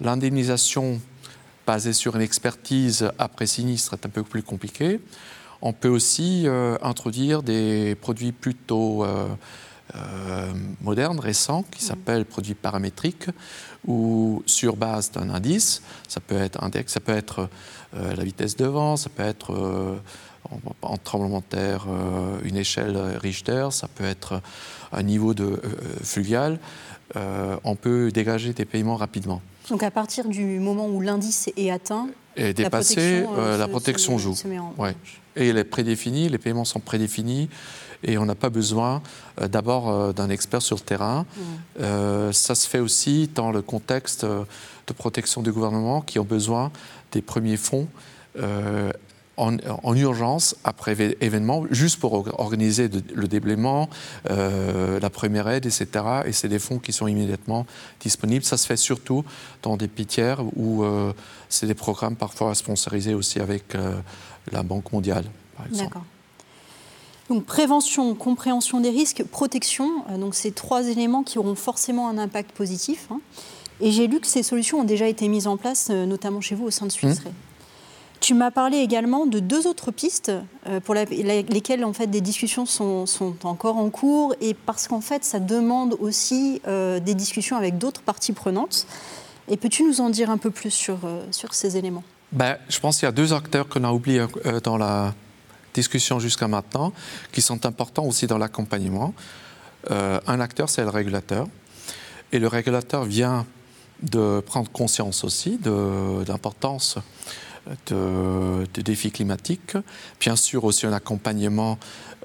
l'indemnisation 0.00 1.00
basé 1.66 1.92
sur 1.92 2.16
une 2.16 2.22
expertise 2.22 3.10
après 3.18 3.46
sinistre 3.46 3.94
est 3.94 4.06
un 4.06 4.10
peu 4.10 4.22
plus 4.22 4.42
compliqué. 4.42 5.00
On 5.62 5.72
peut 5.72 5.88
aussi 5.88 6.42
euh, 6.46 6.76
introduire 6.82 7.42
des 7.42 7.94
produits 7.94 8.32
plutôt 8.32 9.04
euh, 9.04 9.26
euh, 9.94 10.52
modernes, 10.82 11.20
récents, 11.20 11.64
qui 11.70 11.82
mm. 11.82 11.86
s'appellent 11.86 12.24
produits 12.24 12.54
paramétriques, 12.54 13.28
ou 13.86 14.42
sur 14.46 14.76
base 14.76 15.10
d'un 15.10 15.30
indice. 15.30 15.82
Ça 16.08 16.20
peut 16.20 16.36
être 16.36 16.62
index, 16.62 16.92
ça 16.92 17.00
peut 17.00 17.12
être 17.12 17.48
la 17.92 18.24
vitesse 18.24 18.56
de 18.56 18.66
vent, 18.66 18.96
ça 18.96 19.08
peut 19.08 19.22
être 19.22 20.00
en, 20.82 20.96
tremblement 20.96 21.38
de 21.38 21.44
terre 21.44 21.86
une 22.42 22.56
échelle 22.56 22.96
Richter, 23.22 23.68
ça 23.70 23.86
peut 23.86 24.04
être 24.04 24.40
un 24.92 25.02
niveau 25.02 25.32
de 25.32 25.60
fluvial. 26.02 26.58
on 27.14 27.76
peut 27.76 28.10
dégager 28.10 28.52
des 28.52 28.64
paiements 28.64 28.96
rapidement. 28.96 29.40
Donc 29.70 29.82
à 29.82 29.90
partir 29.90 30.28
du 30.28 30.58
moment 30.58 30.86
où 30.86 31.00
l'indice 31.00 31.50
est 31.56 31.70
atteint, 31.70 32.08
et 32.36 32.52
dépassé, 32.52 33.20
la 33.20 33.26
protection, 33.26 33.38
euh, 33.38 33.58
la 33.58 33.68
protection 33.68 34.18
joue. 34.18 34.34
Et 35.36 35.48
elle 35.48 35.58
est 35.58 35.64
prédéfinie, 35.64 36.28
les 36.28 36.38
paiements 36.38 36.64
sont 36.64 36.80
prédéfinis 36.80 37.48
et 38.04 38.18
on 38.18 38.24
n'a 38.24 38.34
pas 38.34 38.50
besoin 38.50 39.02
euh, 39.40 39.48
d'abord 39.48 39.88
euh, 39.88 40.12
d'un 40.12 40.30
expert 40.30 40.62
sur 40.62 40.76
le 40.76 40.82
terrain. 40.82 41.26
Mmh. 41.36 42.32
ça 42.32 42.54
se 42.54 42.68
fait 42.68 42.78
aussi 42.78 43.28
dans 43.34 43.50
le 43.50 43.62
contexte 43.62 44.24
de 44.24 44.92
protection 44.92 45.42
du 45.42 45.52
gouvernement 45.52 46.00
qui 46.00 46.18
ont 46.18 46.24
besoin 46.24 46.70
des 47.12 47.22
premiers 47.22 47.56
fonds 47.56 47.88
en, 49.36 49.96
urgence 49.96 50.56
après 50.64 51.16
événement, 51.20 51.64
juste 51.70 51.98
pour 51.98 52.38
organiser 52.38 52.88
le 53.14 53.28
déblaiement, 53.28 53.88
euh, 54.30 55.00
la 55.00 55.10
première 55.10 55.48
aide, 55.48 55.66
etc. 55.66 55.88
Et 56.26 56.32
c'est 56.32 56.48
des 56.48 56.58
fonds 56.58 56.78
qui 56.78 56.92
sont 56.92 57.06
immédiatement 57.06 57.66
disponibles. 58.00 58.44
Ça 58.44 58.56
se 58.56 58.66
fait 58.66 58.76
surtout 58.76 59.24
dans 59.62 59.76
des 59.76 59.88
pitières 59.88 60.42
où 60.56 60.84
euh, 60.84 61.12
c'est 61.48 61.66
des 61.66 61.74
programmes 61.74 62.16
parfois 62.16 62.54
sponsorisés 62.54 63.14
aussi 63.14 63.40
avec 63.40 63.74
euh, 63.74 63.96
la 64.52 64.62
Banque 64.62 64.92
mondiale, 64.92 65.24
par 65.56 65.66
exemple. 65.66 65.98
Donc 67.28 67.44
prévention, 67.44 68.14
compréhension 68.14 68.80
des 68.80 68.90
risques, 68.90 69.24
protection, 69.24 70.04
donc 70.18 70.34
ces 70.34 70.52
trois 70.52 70.86
éléments 70.88 71.22
qui 71.22 71.38
auront 71.38 71.54
forcément 71.54 72.08
un 72.08 72.18
impact 72.18 72.52
positif. 72.52 73.06
Hein. 73.10 73.20
Et 73.80 73.90
j'ai 73.92 74.06
lu 74.06 74.20
que 74.20 74.26
ces 74.26 74.42
solutions 74.42 74.80
ont 74.80 74.84
déjà 74.84 75.08
été 75.08 75.28
mises 75.28 75.46
en 75.46 75.56
place, 75.56 75.88
notamment 75.88 76.40
chez 76.40 76.54
vous 76.54 76.64
au 76.64 76.70
sein 76.70 76.86
de 76.86 76.92
Suisse 76.92 77.20
mmh. 77.20 77.30
Tu 78.24 78.32
m'as 78.32 78.50
parlé 78.50 78.78
également 78.78 79.26
de 79.26 79.38
deux 79.38 79.66
autres 79.66 79.90
pistes 79.90 80.32
euh, 80.66 80.80
pour 80.80 80.94
lesquelles 80.94 81.84
en 81.84 81.92
fait 81.92 82.06
des 82.06 82.22
discussions 82.22 82.64
sont, 82.64 83.04
encore 83.42 83.76
en 83.76 83.90
cours 83.90 84.34
et 84.40 84.54
parce 84.54 84.88
qu'en 84.88 85.02
fait 85.02 85.24
ça 85.24 85.40
demande 85.40 85.94
aussi 86.00 86.62
euh, 86.66 87.00
des 87.00 87.14
discussions 87.14 87.58
avec 87.58 87.76
d'autres 87.76 88.00
parties 88.00 88.32
prenantes. 88.32 88.86
Et 89.48 89.58
peux-tu 89.58 89.84
nous 89.84 90.00
en 90.00 90.08
dire 90.08 90.30
un 90.30 90.38
peu 90.38 90.50
plus 90.50 90.70
sur, 90.70 91.00
euh, 91.04 91.22
sur 91.32 91.52
ces 91.52 91.76
éléments? 91.76 92.02
Ben, 92.32 92.56
Je 92.70 92.80
pense 92.80 92.96
qu'il 92.96 93.04
y 93.04 93.08
a 93.10 93.12
deux 93.12 93.34
acteurs 93.34 93.68
qu'on 93.68 93.84
a 93.84 93.92
oubliés 93.92 94.24
dans 94.62 94.78
la 94.78 95.12
discussion 95.74 96.20
jusqu'à 96.20 96.48
maintenant 96.48 96.92
qui 97.32 97.42
sont 97.42 97.66
importants 97.66 98.04
aussi 98.04 98.26
dans 98.26 98.38
l'accompagnement. 98.38 99.12
un 99.90 100.40
acteur, 100.40 100.68
c'est 100.70 100.82
le 100.82 100.88
régulateur. 100.88 101.46
Et 102.32 102.38
le 102.38 102.48
régulateur 102.48 103.04
vient 103.04 103.44
de 104.02 104.40
prendre 104.40 104.70
conscience 104.70 105.24
aussi 105.24 105.58
de 105.58 106.24
l'importance 106.26 106.98
de, 107.86 108.66
défis 108.82 109.10
climatiques, 109.10 109.76
bien 110.20 110.36
sûr 110.36 110.64
aussi 110.64 110.86
un 110.86 110.92
accompagnement 110.92 111.78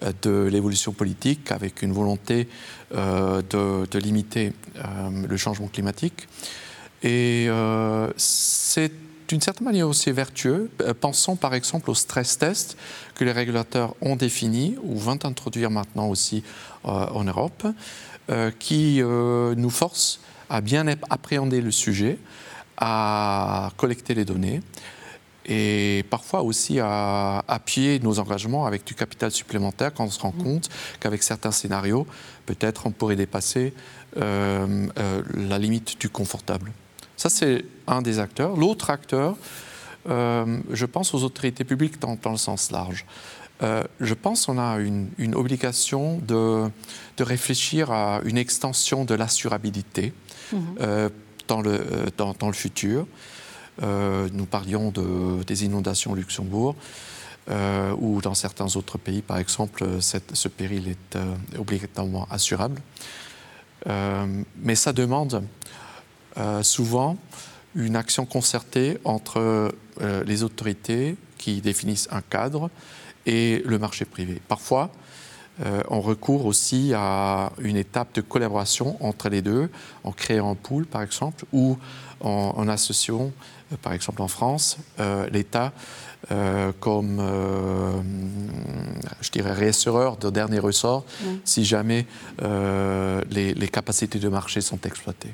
euh, 0.04 0.12
de 0.22 0.50
l'évolution 0.52 0.92
politique 0.92 1.52
avec 1.52 1.82
une 1.82 1.94
volonté 1.94 2.48
euh, 2.94 3.42
de, 3.50 4.00
limiter 4.00 4.54
euh, 4.78 5.28
le 5.28 5.38
changement 5.38 5.68
climatique. 5.68 6.28
Et 7.02 7.48
c'est 8.18 8.92
d'une 9.30 9.40
certaine 9.40 9.66
manière 9.66 9.88
aussi 9.88 10.12
vertueux. 10.12 10.70
Pensons 11.00 11.38
par 11.38 11.54
exemple 11.54 11.90
au 11.90 11.96
stress 11.96 12.38
test 12.38 12.76
que 13.16 13.24
les 13.24 13.32
régulateurs 13.32 13.96
ont 14.02 14.18
défini 14.18 14.76
ou 14.84 14.98
vont 14.98 15.20
introduire 15.24 15.72
maintenant 15.72 16.08
aussi 16.08 16.44
en 16.84 17.24
Europe, 17.24 17.66
qui 18.60 19.02
nous 19.02 19.70
force 19.70 20.20
à 20.50 20.62
bien 20.62 20.86
appréhender 21.10 21.62
le 21.62 21.72
sujet, 21.72 22.18
à 22.78 23.72
collecter 23.78 24.16
les 24.16 24.26
données, 24.26 24.62
et 25.50 26.06
parfois 26.10 26.44
aussi 26.44 26.80
à 26.80 27.44
appuyer 27.48 28.00
nos 28.00 28.20
engagements 28.20 28.66
avec 28.66 28.84
du 28.86 28.94
capital 28.94 29.32
supplémentaire 29.32 29.94
quand 29.94 30.06
on 30.06 30.12
se 30.12 30.20
rend 30.20 30.34
mm. 30.38 30.44
compte 30.44 30.70
qu'avec 31.00 31.24
certains 31.24 31.52
scénarios, 31.52 32.06
peut-être 32.46 32.86
on 32.86 32.92
pourrait 32.92 33.16
dépasser 33.16 33.74
euh, 34.18 34.88
euh, 34.98 35.24
la 35.36 35.58
limite 35.58 36.00
du 36.00 36.10
confortable. 36.10 36.72
Ça, 37.20 37.28
c'est 37.28 37.66
un 37.86 38.02
des 38.02 38.18
acteurs. 38.20 38.56
L'autre 38.56 38.90
acteur, 38.90 39.36
euh, 40.10 40.60
je 40.72 40.86
pense 40.86 41.14
aux 41.14 41.26
autorités 41.26 41.66
publiques 41.66 42.00
dans, 42.00 42.18
le 42.32 42.38
sens 42.38 42.72
large. 42.72 43.06
je 43.62 44.14
pense 44.14 44.46
qu'on 44.46 44.58
a 44.58 44.78
une, 44.78 45.36
obligation 45.36 46.20
de, 46.20 46.70
de, 47.18 47.24
réfléchir 47.26 47.92
à 47.92 48.22
une 48.24 48.38
extension 48.38 49.04
de 49.04 49.16
l'assurabilité 49.16 50.14
dans, 51.50 51.60
le, 51.60 51.82
dans, 52.16 52.34
dans, 52.40 52.48
le 52.48 52.54
futur. 52.54 53.06
Euh, 53.84 54.30
nous 54.32 54.46
parlions 54.46 54.90
de, 54.90 55.44
des 55.44 55.66
inondations 55.66 56.12
au 56.12 56.16
Luxembourg. 56.16 56.74
Euh, 57.50 57.94
ou 58.00 58.22
dans 58.22 58.36
certains 58.36 58.78
autres 58.78 58.98
pays, 58.98 59.22
par 59.22 59.40
exemple, 59.40 59.84
ce 60.00 60.48
péril 60.48 60.88
est 60.88 61.18
euh, 61.18 61.36
obligatoirement 61.58 62.30
assurable. 62.32 62.82
mais 63.86 64.76
ça 64.76 64.94
demande 64.94 65.44
souvent 66.62 67.18
une 67.76 67.96
action 67.96 68.26
concertée 68.26 68.98
entre 69.04 69.72
les 70.26 70.44
autorités 70.44 71.16
qui 71.38 71.62
définissent 71.62 72.08
un 72.12 72.22
cadre 72.22 72.70
et 73.26 73.62
le 73.66 73.78
marché 73.78 74.06
privé. 74.06 74.42
Parfois, 74.48 74.90
on 75.90 76.02
recourt 76.02 76.46
aussi 76.46 76.94
à 76.96 77.52
une 77.60 77.78
étape 77.78 78.16
de 78.16 78.22
collaboration 78.22 78.98
entre 79.06 79.30
les 79.30 79.42
deux, 79.42 79.70
en 80.04 80.12
créant 80.12 80.52
un 80.52 80.56
pool, 80.56 80.86
par 80.86 81.02
exemple, 81.02 81.46
ou 81.52 81.78
en, 82.22 82.54
en 82.56 82.68
associant 82.68 83.32
euh, 83.72 83.76
par 83.82 83.94
exemple 83.94 84.22
en 84.22 84.28
France, 84.28 84.78
euh, 85.00 85.28
l'État 85.32 85.72
euh, 86.32 86.72
comme, 86.80 87.22
je 89.22 89.30
dirais, 89.32 89.54
réassureur 89.54 90.18
de 90.18 90.30
dernier 90.30 90.60
ressort 90.60 91.06
si 91.46 91.64
jamais 91.64 92.06
les, 92.42 93.70
capacités 93.72 94.20
de 94.20 94.30
marché 94.30 94.62
sont 94.62 94.80
exploitées. 94.82 95.34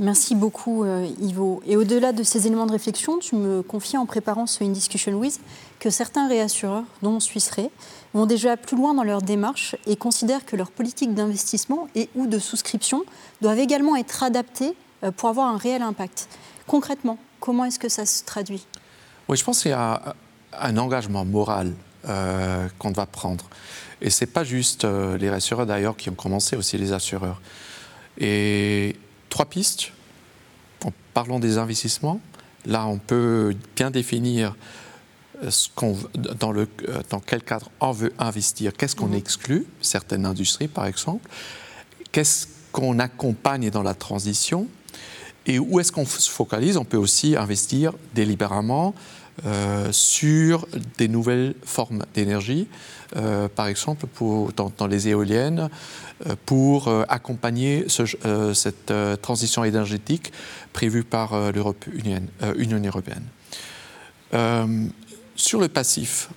Merci 0.00 0.34
beaucoup, 0.34 0.82
euh, 0.82 1.06
Ivo. 1.20 1.62
Et 1.66 1.76
au-delà 1.76 2.12
de 2.12 2.22
ces 2.22 2.46
éléments 2.46 2.64
de 2.64 2.72
réflexion, 2.72 3.18
tu 3.18 3.36
me 3.36 3.62
confies 3.62 3.98
en 3.98 4.06
préparant 4.06 4.46
ce 4.46 4.64
In 4.64 4.70
Discussion 4.70 5.12
With 5.12 5.38
que 5.78 5.90
certains 5.90 6.26
réassureurs, 6.26 6.84
dont 7.02 7.20
Swiss 7.20 7.50
Re, 7.50 7.68
vont 8.14 8.24
déjà 8.24 8.56
plus 8.56 8.78
loin 8.78 8.94
dans 8.94 9.02
leur 9.04 9.20
démarche 9.20 9.76
et 9.86 9.96
considèrent 9.96 10.46
que 10.46 10.56
leur 10.56 10.70
politique 10.70 11.12
d'investissement 11.12 11.86
et 11.94 12.08
ou 12.14 12.26
de 12.26 12.38
souscription 12.38 13.04
doivent 13.42 13.58
également 13.58 13.94
être 13.94 14.22
adaptées 14.22 14.74
euh, 15.04 15.10
pour 15.10 15.28
avoir 15.28 15.48
un 15.48 15.58
réel 15.58 15.82
impact. 15.82 16.28
Concrètement, 16.66 17.18
comment 17.38 17.66
est-ce 17.66 17.78
que 17.78 17.90
ça 17.90 18.06
se 18.06 18.24
traduit? 18.24 18.66
Oui, 19.28 19.36
je 19.36 19.44
pense 19.44 19.60
qu'il 19.60 19.72
y 19.72 19.74
a 19.74 20.14
un 20.58 20.78
engagement 20.78 21.26
moral 21.26 21.74
euh, 22.08 22.68
qu'on 22.78 22.92
va 22.92 23.04
prendre. 23.04 23.44
Et 24.00 24.08
ce 24.08 24.24
n'est 24.24 24.30
pas 24.30 24.44
juste 24.44 24.86
euh, 24.86 25.18
les 25.18 25.28
rassureurs 25.28 25.66
d'ailleurs 25.66 25.98
qui 25.98 26.08
ont 26.08 26.14
commencé, 26.14 26.56
aussi 26.56 26.78
les 26.78 26.94
assureurs. 26.94 27.38
Et 28.16 28.96
trois 29.30 29.46
pistes. 29.46 29.92
En 30.84 30.92
parlant 31.14 31.38
des 31.38 31.56
investissements, 31.58 32.20
là 32.66 32.86
on 32.86 32.98
peut 32.98 33.54
bien 33.76 33.90
définir 33.90 34.54
ce 35.48 35.68
dans, 36.38 36.52
le, 36.52 36.68
dans 37.08 37.20
quel 37.20 37.42
cadre 37.42 37.70
on 37.80 37.92
veut 37.92 38.12
investir, 38.18 38.72
qu'est-ce 38.76 38.94
qu'on 38.94 39.08
mhm. 39.08 39.14
exclut, 39.14 39.66
certaines 39.80 40.26
industries 40.26 40.68
par 40.68 40.86
exemple, 40.86 41.28
qu'est-ce 42.12 42.46
qu'on 42.72 42.98
accompagne 42.98 43.70
dans 43.70 43.82
la 43.82 43.94
transition? 43.94 44.68
Et 45.46 45.58
où 45.58 45.80
est-ce 45.80 45.90
qu'on 45.90 46.04
se 46.04 46.30
focalise? 46.30 46.76
On 46.76 46.84
peut 46.84 46.98
aussi 46.98 47.36
investir 47.36 47.94
délibérément 48.14 48.94
euh, 48.94 48.94
sur 49.92 50.66
des 50.98 51.08
nouvelles 51.08 51.54
formes 51.64 52.04
d'énergie, 52.14 52.68
euh, 53.16 53.48
par 53.48 53.66
exemple 53.66 54.06
dans, 54.56 54.86
les 54.86 55.08
éoliennes, 55.08 55.68
euh, 56.26 56.36
pour 56.46 56.88
accompagner 57.08 57.86
cette 57.88 58.92
transition 59.22 59.64
énergétique 59.64 60.32
prévue 60.72 61.04
par 61.04 61.34
l'Union 61.52 62.82
européenne. 62.84 63.24
sur 65.36 65.60
le 65.60 65.68
passif, 65.68 66.28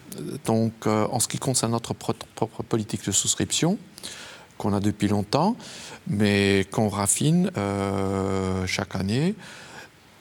donc 0.45 0.88
en 0.88 1.19
ce 1.19 1.27
qui 1.27 1.38
concerne 1.38 1.74
notre 1.74 1.93
propre 1.93 2.63
politique 2.63 3.05
de 3.05 3.12
souscription, 3.12 3.77
qu'on 4.57 4.74
a 4.74 4.79
depuis 4.79 5.07
longtemps, 5.07 5.55
mais 6.07 6.65
qu'on 6.72 6.89
raffine 6.89 7.51
chaque 8.65 8.95
année, 8.95 9.36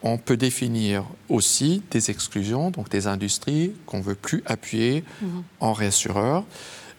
on 0.03 0.19
peut 0.19 0.37
définir 0.37 1.05
aussi 1.29 1.83
des 1.91 2.11
exclusions, 2.11 2.71
donc 2.71 2.89
des 2.89 3.07
industries 3.07 3.73
qu'on 3.87 3.99
ne 3.99 4.03
veut 4.03 4.15
plus 4.15 4.43
appuyer 4.47 5.05
mhm. 5.21 5.43
en 5.61 5.73
réassureur. 5.73 6.45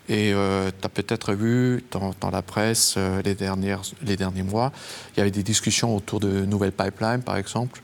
Et 0.09 0.33
euh, 0.33 0.69
tu 0.69 0.85
as 0.85 0.89
peut-être 0.89 1.33
vu 1.33 1.83
dans, 1.91 2.29
la 2.29 2.41
presse 2.41 2.95
euh, 2.97 3.21
les, 3.23 3.35
dernières, 3.35 3.81
les 4.05 4.17
derniers 4.17 4.43
mois, 4.43 4.71
il 5.15 5.19
y 5.19 5.21
avait 5.21 5.31
des 5.31 5.43
discussions 5.43 5.95
autour 5.95 6.19
de 6.19 6.45
nouvelles 6.45 6.73
pipelines, 6.73 7.21
par 7.21 7.37
exemple, 7.37 7.81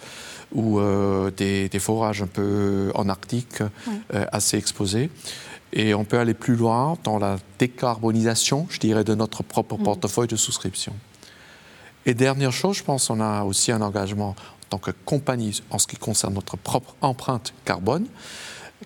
ou 0.52 0.80
euh, 0.80 1.32
des, 1.32 1.70
forages 1.80 2.22
un 2.22 2.28
peu 2.28 2.92
en 2.96 3.08
Arctique 3.08 3.64
assez 4.12 4.58
exposés. 4.58 5.10
Et 5.72 5.94
on 5.94 6.04
peut 6.04 6.18
aller 6.18 6.34
plus 6.34 6.56
loin 6.56 6.98
dans 7.04 7.20
la 7.20 7.38
décarbonisation, 7.60 8.68
je 8.70 8.80
dirais, 8.80 9.04
de 9.04 9.16
notre 9.16 9.44
propre 9.44 9.78
mhm. 9.78 9.84
portefeuille 9.84 10.28
de 10.28 10.36
souscription. 10.36 10.94
Et 12.06 12.14
dernière 12.14 12.52
chose, 12.52 12.78
je 12.78 12.84
pense, 12.84 13.10
on 13.10 13.20
a 13.22 13.44
aussi 13.44 13.72
un 13.72 13.82
engagement 13.82 14.36
tant 14.70 14.78
que 14.78 14.92
compagnie 15.06 15.62
en 15.72 15.80
ce 15.80 15.88
qui 15.88 15.98
concerne 15.98 16.34
notre 16.34 16.58
propre 16.58 16.96
empreinte 17.02 17.54
carbone. 17.66 18.06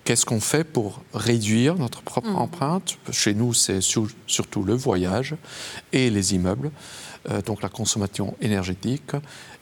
Qu'est-ce 0.02 0.26
qu'on 0.26 0.40
fait 0.40 0.64
pour 0.64 1.02
réduire 1.12 1.76
notre 1.76 2.02
propre 2.02 2.30
mmh. 2.30 2.36
empreinte? 2.36 2.98
Chez 3.12 3.32
nous, 3.32 3.54
c'est 3.54 3.80
surtout 3.80 4.64
le 4.64 4.74
voyage 4.74 5.36
et 5.92 6.10
les 6.10 6.34
immeubles, 6.34 6.72
euh, 7.30 7.40
donc 7.42 7.62
la 7.62 7.68
consommation 7.68 8.34
énergétique. 8.40 9.12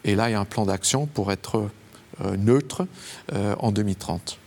Et 0.04 0.16
là, 0.16 0.30
il 0.30 0.32
y 0.32 0.34
a 0.34 0.40
un 0.40 0.46
plan 0.46 0.64
d'action 0.64 1.06
pour 1.06 1.32
être 1.32 1.68
euh, 2.24 2.36
neutre 2.36 2.86
euh, 3.34 3.54
en 3.58 3.72
2030. 3.72 4.38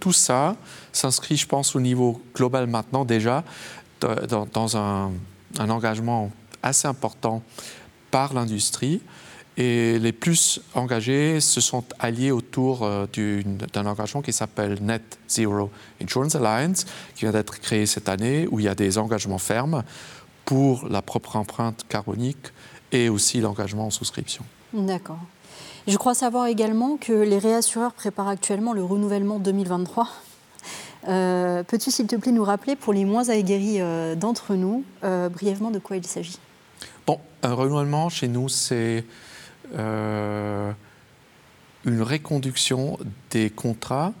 tout 0.00 0.12
ça 0.12 0.56
s'inscrit, 0.92 1.36
je 1.36 1.46
pense, 1.46 1.74
au 1.74 1.80
niveau 1.80 2.20
global 2.34 2.66
maintenant 2.66 3.04
déjà 3.04 3.42
dans, 4.00 4.76
un, 4.76 5.12
un, 5.58 5.70
engagement 5.70 6.30
assez 6.62 6.86
important 6.86 7.42
par 8.10 8.34
l'industrie 8.34 9.00
et 9.56 9.98
les 9.98 10.12
plus 10.12 10.60
engagés 10.74 11.40
se 11.40 11.60
sont 11.60 11.84
alliés 11.98 12.32
autour 12.32 12.82
euh, 12.82 13.06
d'un 13.72 13.86
engagement 13.86 14.20
qui 14.20 14.32
s'appelle 14.32 14.78
Net 14.82 15.18
Zero 15.28 15.70
Insurance 16.02 16.34
Alliance, 16.34 16.86
qui 17.14 17.20
vient 17.20 17.32
d'être 17.32 17.60
créé 17.60 17.86
cette 17.86 18.08
année, 18.08 18.48
où 18.50 18.58
il 18.58 18.64
y 18.64 18.68
a 18.68 18.74
des 18.74 18.98
engagements 18.98 19.38
fermes 19.38 19.84
pour 20.44 20.88
la 20.88 21.02
propre 21.02 21.36
empreinte 21.36 21.84
carbonique 21.88 22.48
et 22.90 23.08
aussi 23.08 23.40
l'engagement 23.40 23.86
en 23.86 23.90
souscription. 23.90 24.44
D'accord. 24.72 25.20
Je 25.86 25.96
crois 25.96 26.14
savoir 26.14 26.46
également 26.46 26.96
que 26.96 27.12
les 27.12 27.38
réassureurs 27.38 27.92
préparent 27.92 28.28
actuellement 28.28 28.72
le 28.72 28.82
renouvellement 28.82 29.38
2023. 29.38 30.08
Euh, 31.06 31.62
peux-tu, 31.62 31.90
s'il 31.90 32.06
te 32.06 32.16
plaît, 32.16 32.32
nous 32.32 32.44
rappeler, 32.44 32.74
pour 32.74 32.92
les 32.92 33.04
moins 33.04 33.28
aguerris 33.28 33.80
euh, 33.80 34.14
d'entre 34.14 34.54
nous, 34.54 34.82
brièvement 35.02 35.70
de 35.70 35.78
quoi 35.78 35.96
il 35.96 36.06
s'agit? 36.06 36.38
Bon, 37.06 37.20
un 37.42 37.52
renouvellement 37.52 38.08
chez 38.08 38.28
nous, 38.28 38.48
c'est 38.48 39.04
une 41.84 42.02
reconduction 42.02 42.98
des 43.30 43.50
contrats. 43.50 44.12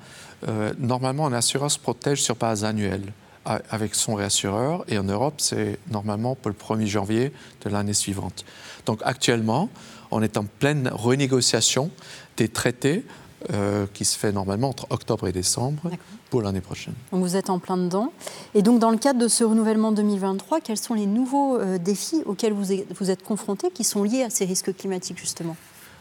Euh, 0.48 0.72
normalement, 0.78 1.26
un 1.26 1.32
assureur 1.32 1.70
se 1.70 1.78
protège 1.78 2.22
sur 2.22 2.36
base 2.36 2.64
annuelle 2.64 3.12
avec 3.44 3.94
son 3.94 4.14
réassureur 4.14 4.84
et 4.88 4.96
en 4.96 5.02
Europe, 5.02 5.34
c'est 5.36 5.78
normalement 5.90 6.34
pour 6.34 6.50
le 6.50 6.56
1er 6.56 6.86
janvier 6.86 7.32
de 7.62 7.68
l'année 7.68 7.92
suivante. 7.92 8.46
Donc 8.86 9.00
actuellement, 9.04 9.68
on 10.10 10.22
est 10.22 10.38
en 10.38 10.44
pleine 10.44 10.88
renégociation 10.88 11.90
des 12.38 12.48
traités 12.48 13.04
euh, 13.52 13.86
qui 13.92 14.06
se 14.06 14.18
fait 14.18 14.32
normalement 14.32 14.70
entre 14.70 14.86
octobre 14.88 15.28
et 15.28 15.32
décembre 15.32 15.90
pour 16.34 16.42
l'année 16.42 16.60
prochaine. 16.60 16.94
Donc 17.12 17.22
vous 17.22 17.36
êtes 17.36 17.48
en 17.48 17.60
plein 17.60 17.76
dedans. 17.76 18.12
Et 18.56 18.62
donc 18.62 18.80
dans 18.80 18.90
le 18.90 18.96
cadre 18.96 19.20
de 19.20 19.28
ce 19.28 19.44
renouvellement 19.44 19.92
2023, 19.92 20.60
quels 20.60 20.76
sont 20.76 20.94
les 20.94 21.06
nouveaux 21.06 21.60
euh, 21.60 21.78
défis 21.78 22.24
auxquels 22.26 22.52
vous 22.52 22.72
êtes, 22.72 23.22
confrontés 23.22 23.70
qui 23.70 23.84
sont 23.84 24.02
liés 24.02 24.24
à 24.24 24.30
ces 24.30 24.44
risques 24.44 24.76
climatiques 24.76 25.20
justement? 25.20 25.56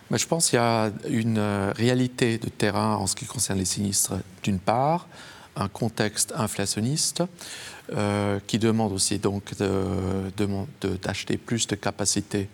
Mais 0.10 0.18
Je 0.18 0.26
pense 0.26 0.50
qu'il 0.50 0.58
y 0.58 0.60
a 0.60 0.92
une 1.08 1.38
euh, 1.38 1.72
réalité 1.76 2.40
de 2.40 2.50
terrain 2.50 2.96
en 2.96 3.06
ce 3.06 3.14
qui 3.14 3.26
concerne 3.26 3.60
les 3.60 3.66
sinistres 3.66 4.14
d'une 4.42 4.58
part, 4.58 5.08
un 5.56 5.68
contexte 5.68 6.34
inflationniste 6.36 7.22
qui 8.48 8.58
demande 8.58 8.92
aussi 8.92 9.20
donc 9.20 9.54
d'acheter 9.60 11.34
de, 11.36 11.40
plus 11.40 11.68
de 11.68 11.76
capacités 11.76 12.50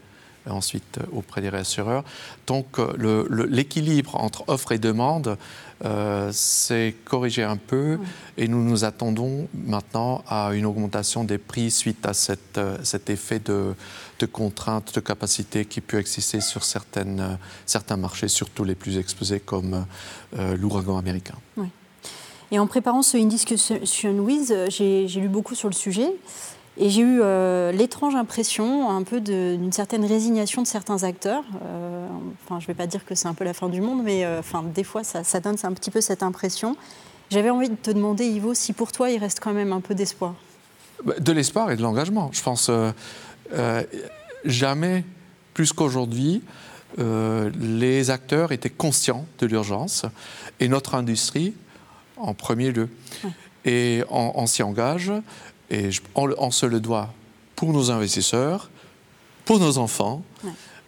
ensuite 0.48 0.98
euh, 0.98 1.06
auprès 1.12 1.42
des 1.42 1.50
réassureurs. 1.50 2.04
Donc 2.48 2.80
euh, 2.80 3.26
l'équilibre 3.50 4.16
entre 4.16 4.44
offre 4.48 4.72
et 4.72 4.78
demande 4.78 5.38
euh, 5.86 6.32
s'est 6.32 6.96
corrigé 7.06 7.44
un 7.44 7.58
peu 7.58 8.00
et 8.38 8.48
nous 8.48 8.64
nous 8.64 8.84
attendons 8.84 9.48
maintenant 9.54 10.24
à 10.28 10.52
une 10.54 10.66
augmentation 10.66 11.24
des 11.24 11.38
prix 11.38 11.72
suite 11.72 12.06
à 12.06 12.14
cette, 12.14 12.60
cet 12.84 13.10
effet 13.10 13.40
de, 13.40 13.74
de, 14.20 14.26
contrainte 14.26 14.94
de 14.94 15.00
capacité 15.00 15.66
qui 15.66 15.82
peut 15.82 16.00
exister 16.00 16.42
sur 16.42 16.64
certaines, 16.64 17.38
certains 17.66 17.98
marchés, 17.98 18.28
surtout 18.28 18.64
les 18.64 18.76
plus 18.76 18.98
exposés 18.98 19.40
comme 19.40 19.86
l'ouragan 20.34 20.98
américain. 20.98 21.36
Et 22.52 22.60
en 22.60 22.68
préparant 22.68 23.04
ce 23.04 23.16
Indiscussion 23.16 24.20
With, 24.20 24.54
j'ai 24.70 25.08
lu 25.08 25.30
beaucoup 25.30 25.56
sur 25.56 25.70
le 25.70 25.76
sujet. 25.76 26.12
Et 26.82 26.90
j'ai 26.90 27.02
eu 27.02 27.20
euh, 27.22 27.74
l'étrange 27.74 28.16
impression, 28.16 28.90
un 28.90 29.04
peu 29.04 29.20
d'une 29.20 29.72
certaine 29.74 30.06
résignation 30.06 30.62
de 30.62 30.68
certains 30.68 31.04
acteurs. 31.04 31.44
Euh, 31.66 32.08
enfin, 32.46 32.62
je 32.62 32.64
ne 32.64 32.68
vais 32.68 32.74
pas 32.74 32.88
dire 32.88 33.06
que 33.06 33.16
c'est 33.16 33.28
un 33.28 33.34
peu 33.34 33.44
la 33.44 33.54
fin 33.54 33.68
du 33.68 33.82
monde, 33.82 34.02
mais 34.02 34.24
euh, 34.24 34.40
enfin, 34.40 34.64
des 34.64 34.86
fois, 34.86 35.04
ça, 35.04 35.26
ça 35.26 35.42
donne 35.42 35.58
un 35.62 35.74
petit 35.74 35.92
peu 35.92 36.00
cette 36.00 36.24
impression. 36.24 36.78
J'avais 37.32 37.50
envie 37.50 37.68
de 37.68 37.76
te 37.76 37.92
demander, 37.92 38.26
Ivo, 38.26 38.54
si 38.54 38.72
pour 38.72 38.94
toi, 38.94 39.10
il 39.10 39.20
reste 39.20 39.42
quand 39.42 39.52
même 39.52 39.74
un 39.74 39.82
peu 39.82 39.94
d'espoir. 39.94 40.36
Bah, 41.04 41.16
de 41.20 41.32
l'espoir 41.34 41.70
et 41.70 41.76
de 41.76 41.82
l'engagement. 41.82 42.30
Je 42.32 42.42
pense 42.42 42.72
jamais 44.46 45.04
plus 45.54 45.74
qu'aujourd'hui, 45.74 46.42
les 46.98 48.10
acteurs 48.10 48.54
étaient 48.54 48.70
conscients 48.70 49.26
de 49.40 49.46
l'urgence 49.48 50.06
et 50.62 50.70
notre 50.70 50.96
industrie 50.96 51.54
en 52.16 52.34
premier 52.34 52.72
lieu. 52.72 52.90
Et 53.66 54.02
on 54.10 54.46
s'y 54.48 54.64
engage. 54.64 55.12
Et 55.70 55.90
on, 56.16 56.52
se 56.52 56.66
le 56.66 56.80
doit 56.80 57.14
pour 57.56 57.72
nos 57.74 57.92
investisseurs, 57.92 58.70
pour 59.46 59.60
nos 59.60 59.78
enfants, 59.78 60.24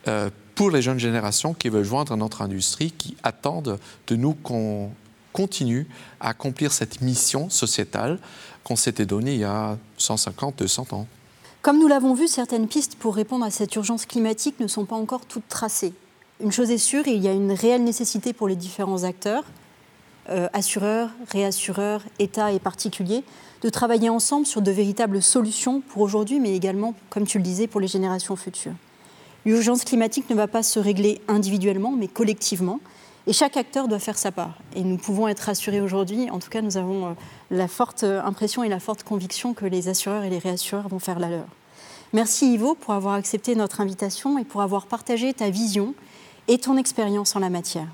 euh, 0.08 0.30
pour 0.56 0.72
les 0.72 0.82
jeunes 0.82 1.00
générations 1.00 1.54
qui 1.54 1.70
veulent 1.70 1.84
joindre 1.84 2.16
notre 2.18 2.42
industrie, 2.42 2.92
qui 2.92 3.16
attendent 3.24 3.80
de 4.08 4.16
nous 4.16 4.34
qu'on 4.34 4.92
continue 5.34 5.88
à 6.20 6.30
accomplir 6.30 6.72
cette 6.72 7.02
mission 7.02 7.50
sociétale 7.50 8.20
qu'on 8.64 8.76
s'était 8.76 9.06
donnée 9.06 9.34
il 9.34 9.40
y 9.40 9.44
a 9.44 9.78
150, 9.98 10.58
200 10.58 10.88
ans. 10.92 11.08
Comme 11.62 11.80
nous 11.80 11.88
l'avons 11.88 12.14
vu, 12.14 12.28
certaines 12.28 12.68
pistes 12.68 12.96
pour 12.96 13.16
répondre 13.16 13.46
à 13.46 13.52
cette 13.52 13.76
urgence 13.76 14.06
climatique 14.06 14.60
ne 14.60 14.68
sont 14.68 14.86
pas 14.86 14.96
encore 14.96 15.26
toutes 15.26 15.48
tracées. 15.48 15.94
Une 16.40 16.52
chose 16.52 16.72
est 16.72 16.80
sûre, 16.80 17.08
il 17.08 17.22
y 17.22 17.28
a 17.28 17.34
une 17.34 17.52
réelle 17.52 17.84
nécessité 17.84 18.34
pour 18.34 18.48
les 18.48 18.56
différents 18.56 19.04
acteurs, 19.04 19.44
euh, 20.30 20.48
assureurs, 20.54 21.10
réassureurs, 21.30 22.04
États 22.18 22.52
et 22.52 22.60
particuliers, 22.60 23.24
de 23.62 23.70
travailler 23.70 24.10
ensemble 24.10 24.46
sur 24.46 24.62
de 24.62 24.72
véritables 24.72 25.22
solutions 25.22 25.82
pour 25.82 26.02
aujourd'hui, 26.02 26.40
mais 26.40 26.56
également, 26.56 26.94
comme 27.10 27.26
tu 27.26 27.38
le 27.38 27.44
disais, 27.44 27.68
pour 27.68 27.80
les 27.80 27.88
générations 27.88 28.36
futures. 28.36 28.74
L'urgence 29.46 29.84
climatique 29.84 30.30
ne 30.30 30.36
va 30.36 30.48
pas 30.48 30.64
se 30.64 30.80
régler 30.80 31.22
individuellement, 31.28 31.92
mais 31.92 32.08
collectivement. 32.08 32.80
Et 33.28 33.34
chaque 33.34 33.58
acteur 33.58 33.88
doit 33.88 34.00
faire 34.00 34.18
sa 34.18 34.32
part. 34.32 34.58
Et 34.76 34.82
nous 34.82 34.98
pouvons 34.98 35.28
être 35.28 35.42
rassurés 35.42 35.82
aujourd'hui. 35.82 36.30
En 36.32 36.40
tout 36.40 36.50
cas, 36.50 36.62
nous 36.62 36.78
avons 36.78 37.06
euh, 37.06 37.14
la 37.52 37.68
forte 37.68 38.04
impression 38.04 38.64
et 38.64 38.70
la 38.70 38.80
forte 38.80 39.04
conviction 39.04 39.54
que 39.54 39.66
les 39.66 39.90
assureurs 39.90 40.24
et 40.24 40.30
les 40.30 40.40
réassureurs 40.40 40.88
vont 40.88 41.00
faire 41.00 41.20
la 41.20 41.30
leur. 41.30 41.48
Merci 42.14 42.54
Ivo 42.54 42.76
pour 42.76 42.94
avoir 42.94 43.14
accepté 43.14 43.56
notre 43.56 43.80
invitation 43.80 44.38
et 44.38 44.44
pour 44.44 44.62
avoir 44.62 44.86
partagé 44.88 45.34
ta 45.34 45.50
vision 45.50 45.94
et 46.48 46.58
ton 46.58 46.78
expérience 46.78 47.36
en 47.36 47.40
la 47.40 47.50
matière. 47.50 47.88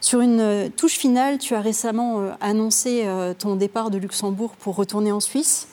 Sur 0.00 0.20
une 0.20 0.40
euh, 0.40 0.68
touche 0.74 0.94
finale, 0.98 1.38
tu 1.38 1.54
as 1.54 1.60
récemment 1.60 2.20
euh, 2.20 2.32
annoncé 2.40 3.06
ton 3.38 3.56
départ 3.56 3.90
de 3.90 3.98
Luxembourg 3.98 4.52
pour 4.58 4.76
retourner 4.76 5.12
en 5.12 5.20
Suisse. 5.20 5.68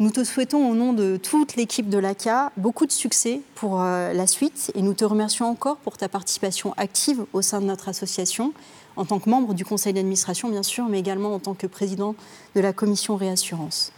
Nous 0.00 0.10
te 0.12 0.22
souhaitons 0.22 0.70
au 0.70 0.74
nom 0.76 0.92
de 0.92 1.16
toute 1.16 1.56
l'équipe 1.56 1.88
de 1.88 1.98
l'ACA 1.98 2.52
beaucoup 2.56 2.86
de 2.86 2.92
succès 2.92 3.40
pour 3.56 3.82
euh, 3.82 4.12
la 4.12 4.28
suite 4.28 4.70
et 4.76 4.82
nous 4.82 4.94
te 4.94 5.04
remercions 5.04 5.50
encore 5.50 5.78
pour 5.78 5.96
ta 5.96 6.08
participation 6.08 6.72
active 6.76 7.24
au 7.32 7.42
sein 7.42 7.60
de 7.60 7.66
notre 7.66 7.88
association 7.88 8.52
en 8.94 9.04
tant 9.04 9.18
que 9.18 9.28
membre 9.28 9.54
du 9.54 9.64
conseil 9.64 9.92
d'administration 9.92 10.50
bien 10.50 10.62
sûr, 10.62 10.88
mais 10.88 11.00
également 11.00 11.34
en 11.34 11.40
tant 11.40 11.54
que 11.54 11.66
président 11.66 12.14
de 12.54 12.60
la 12.60 12.72
commission 12.72 13.16
réassurance. 13.16 13.90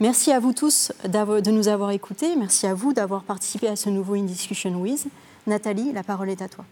Merci 0.00 0.32
à 0.32 0.40
vous 0.40 0.52
tous 0.52 0.90
de 1.04 1.50
nous 1.52 1.68
avoir 1.68 1.92
écoutés, 1.92 2.34
merci 2.34 2.66
à 2.66 2.74
vous 2.74 2.92
d'avoir 2.92 3.22
participé 3.22 3.68
à 3.68 3.76
ce 3.76 3.90
nouveau 3.90 4.14
In 4.14 4.24
Discussion 4.24 4.74
With. 4.80 5.06
Nathalie, 5.46 5.92
la 5.92 6.02
parole 6.02 6.30
est 6.30 6.42
à 6.42 6.48
toi. 6.48 6.64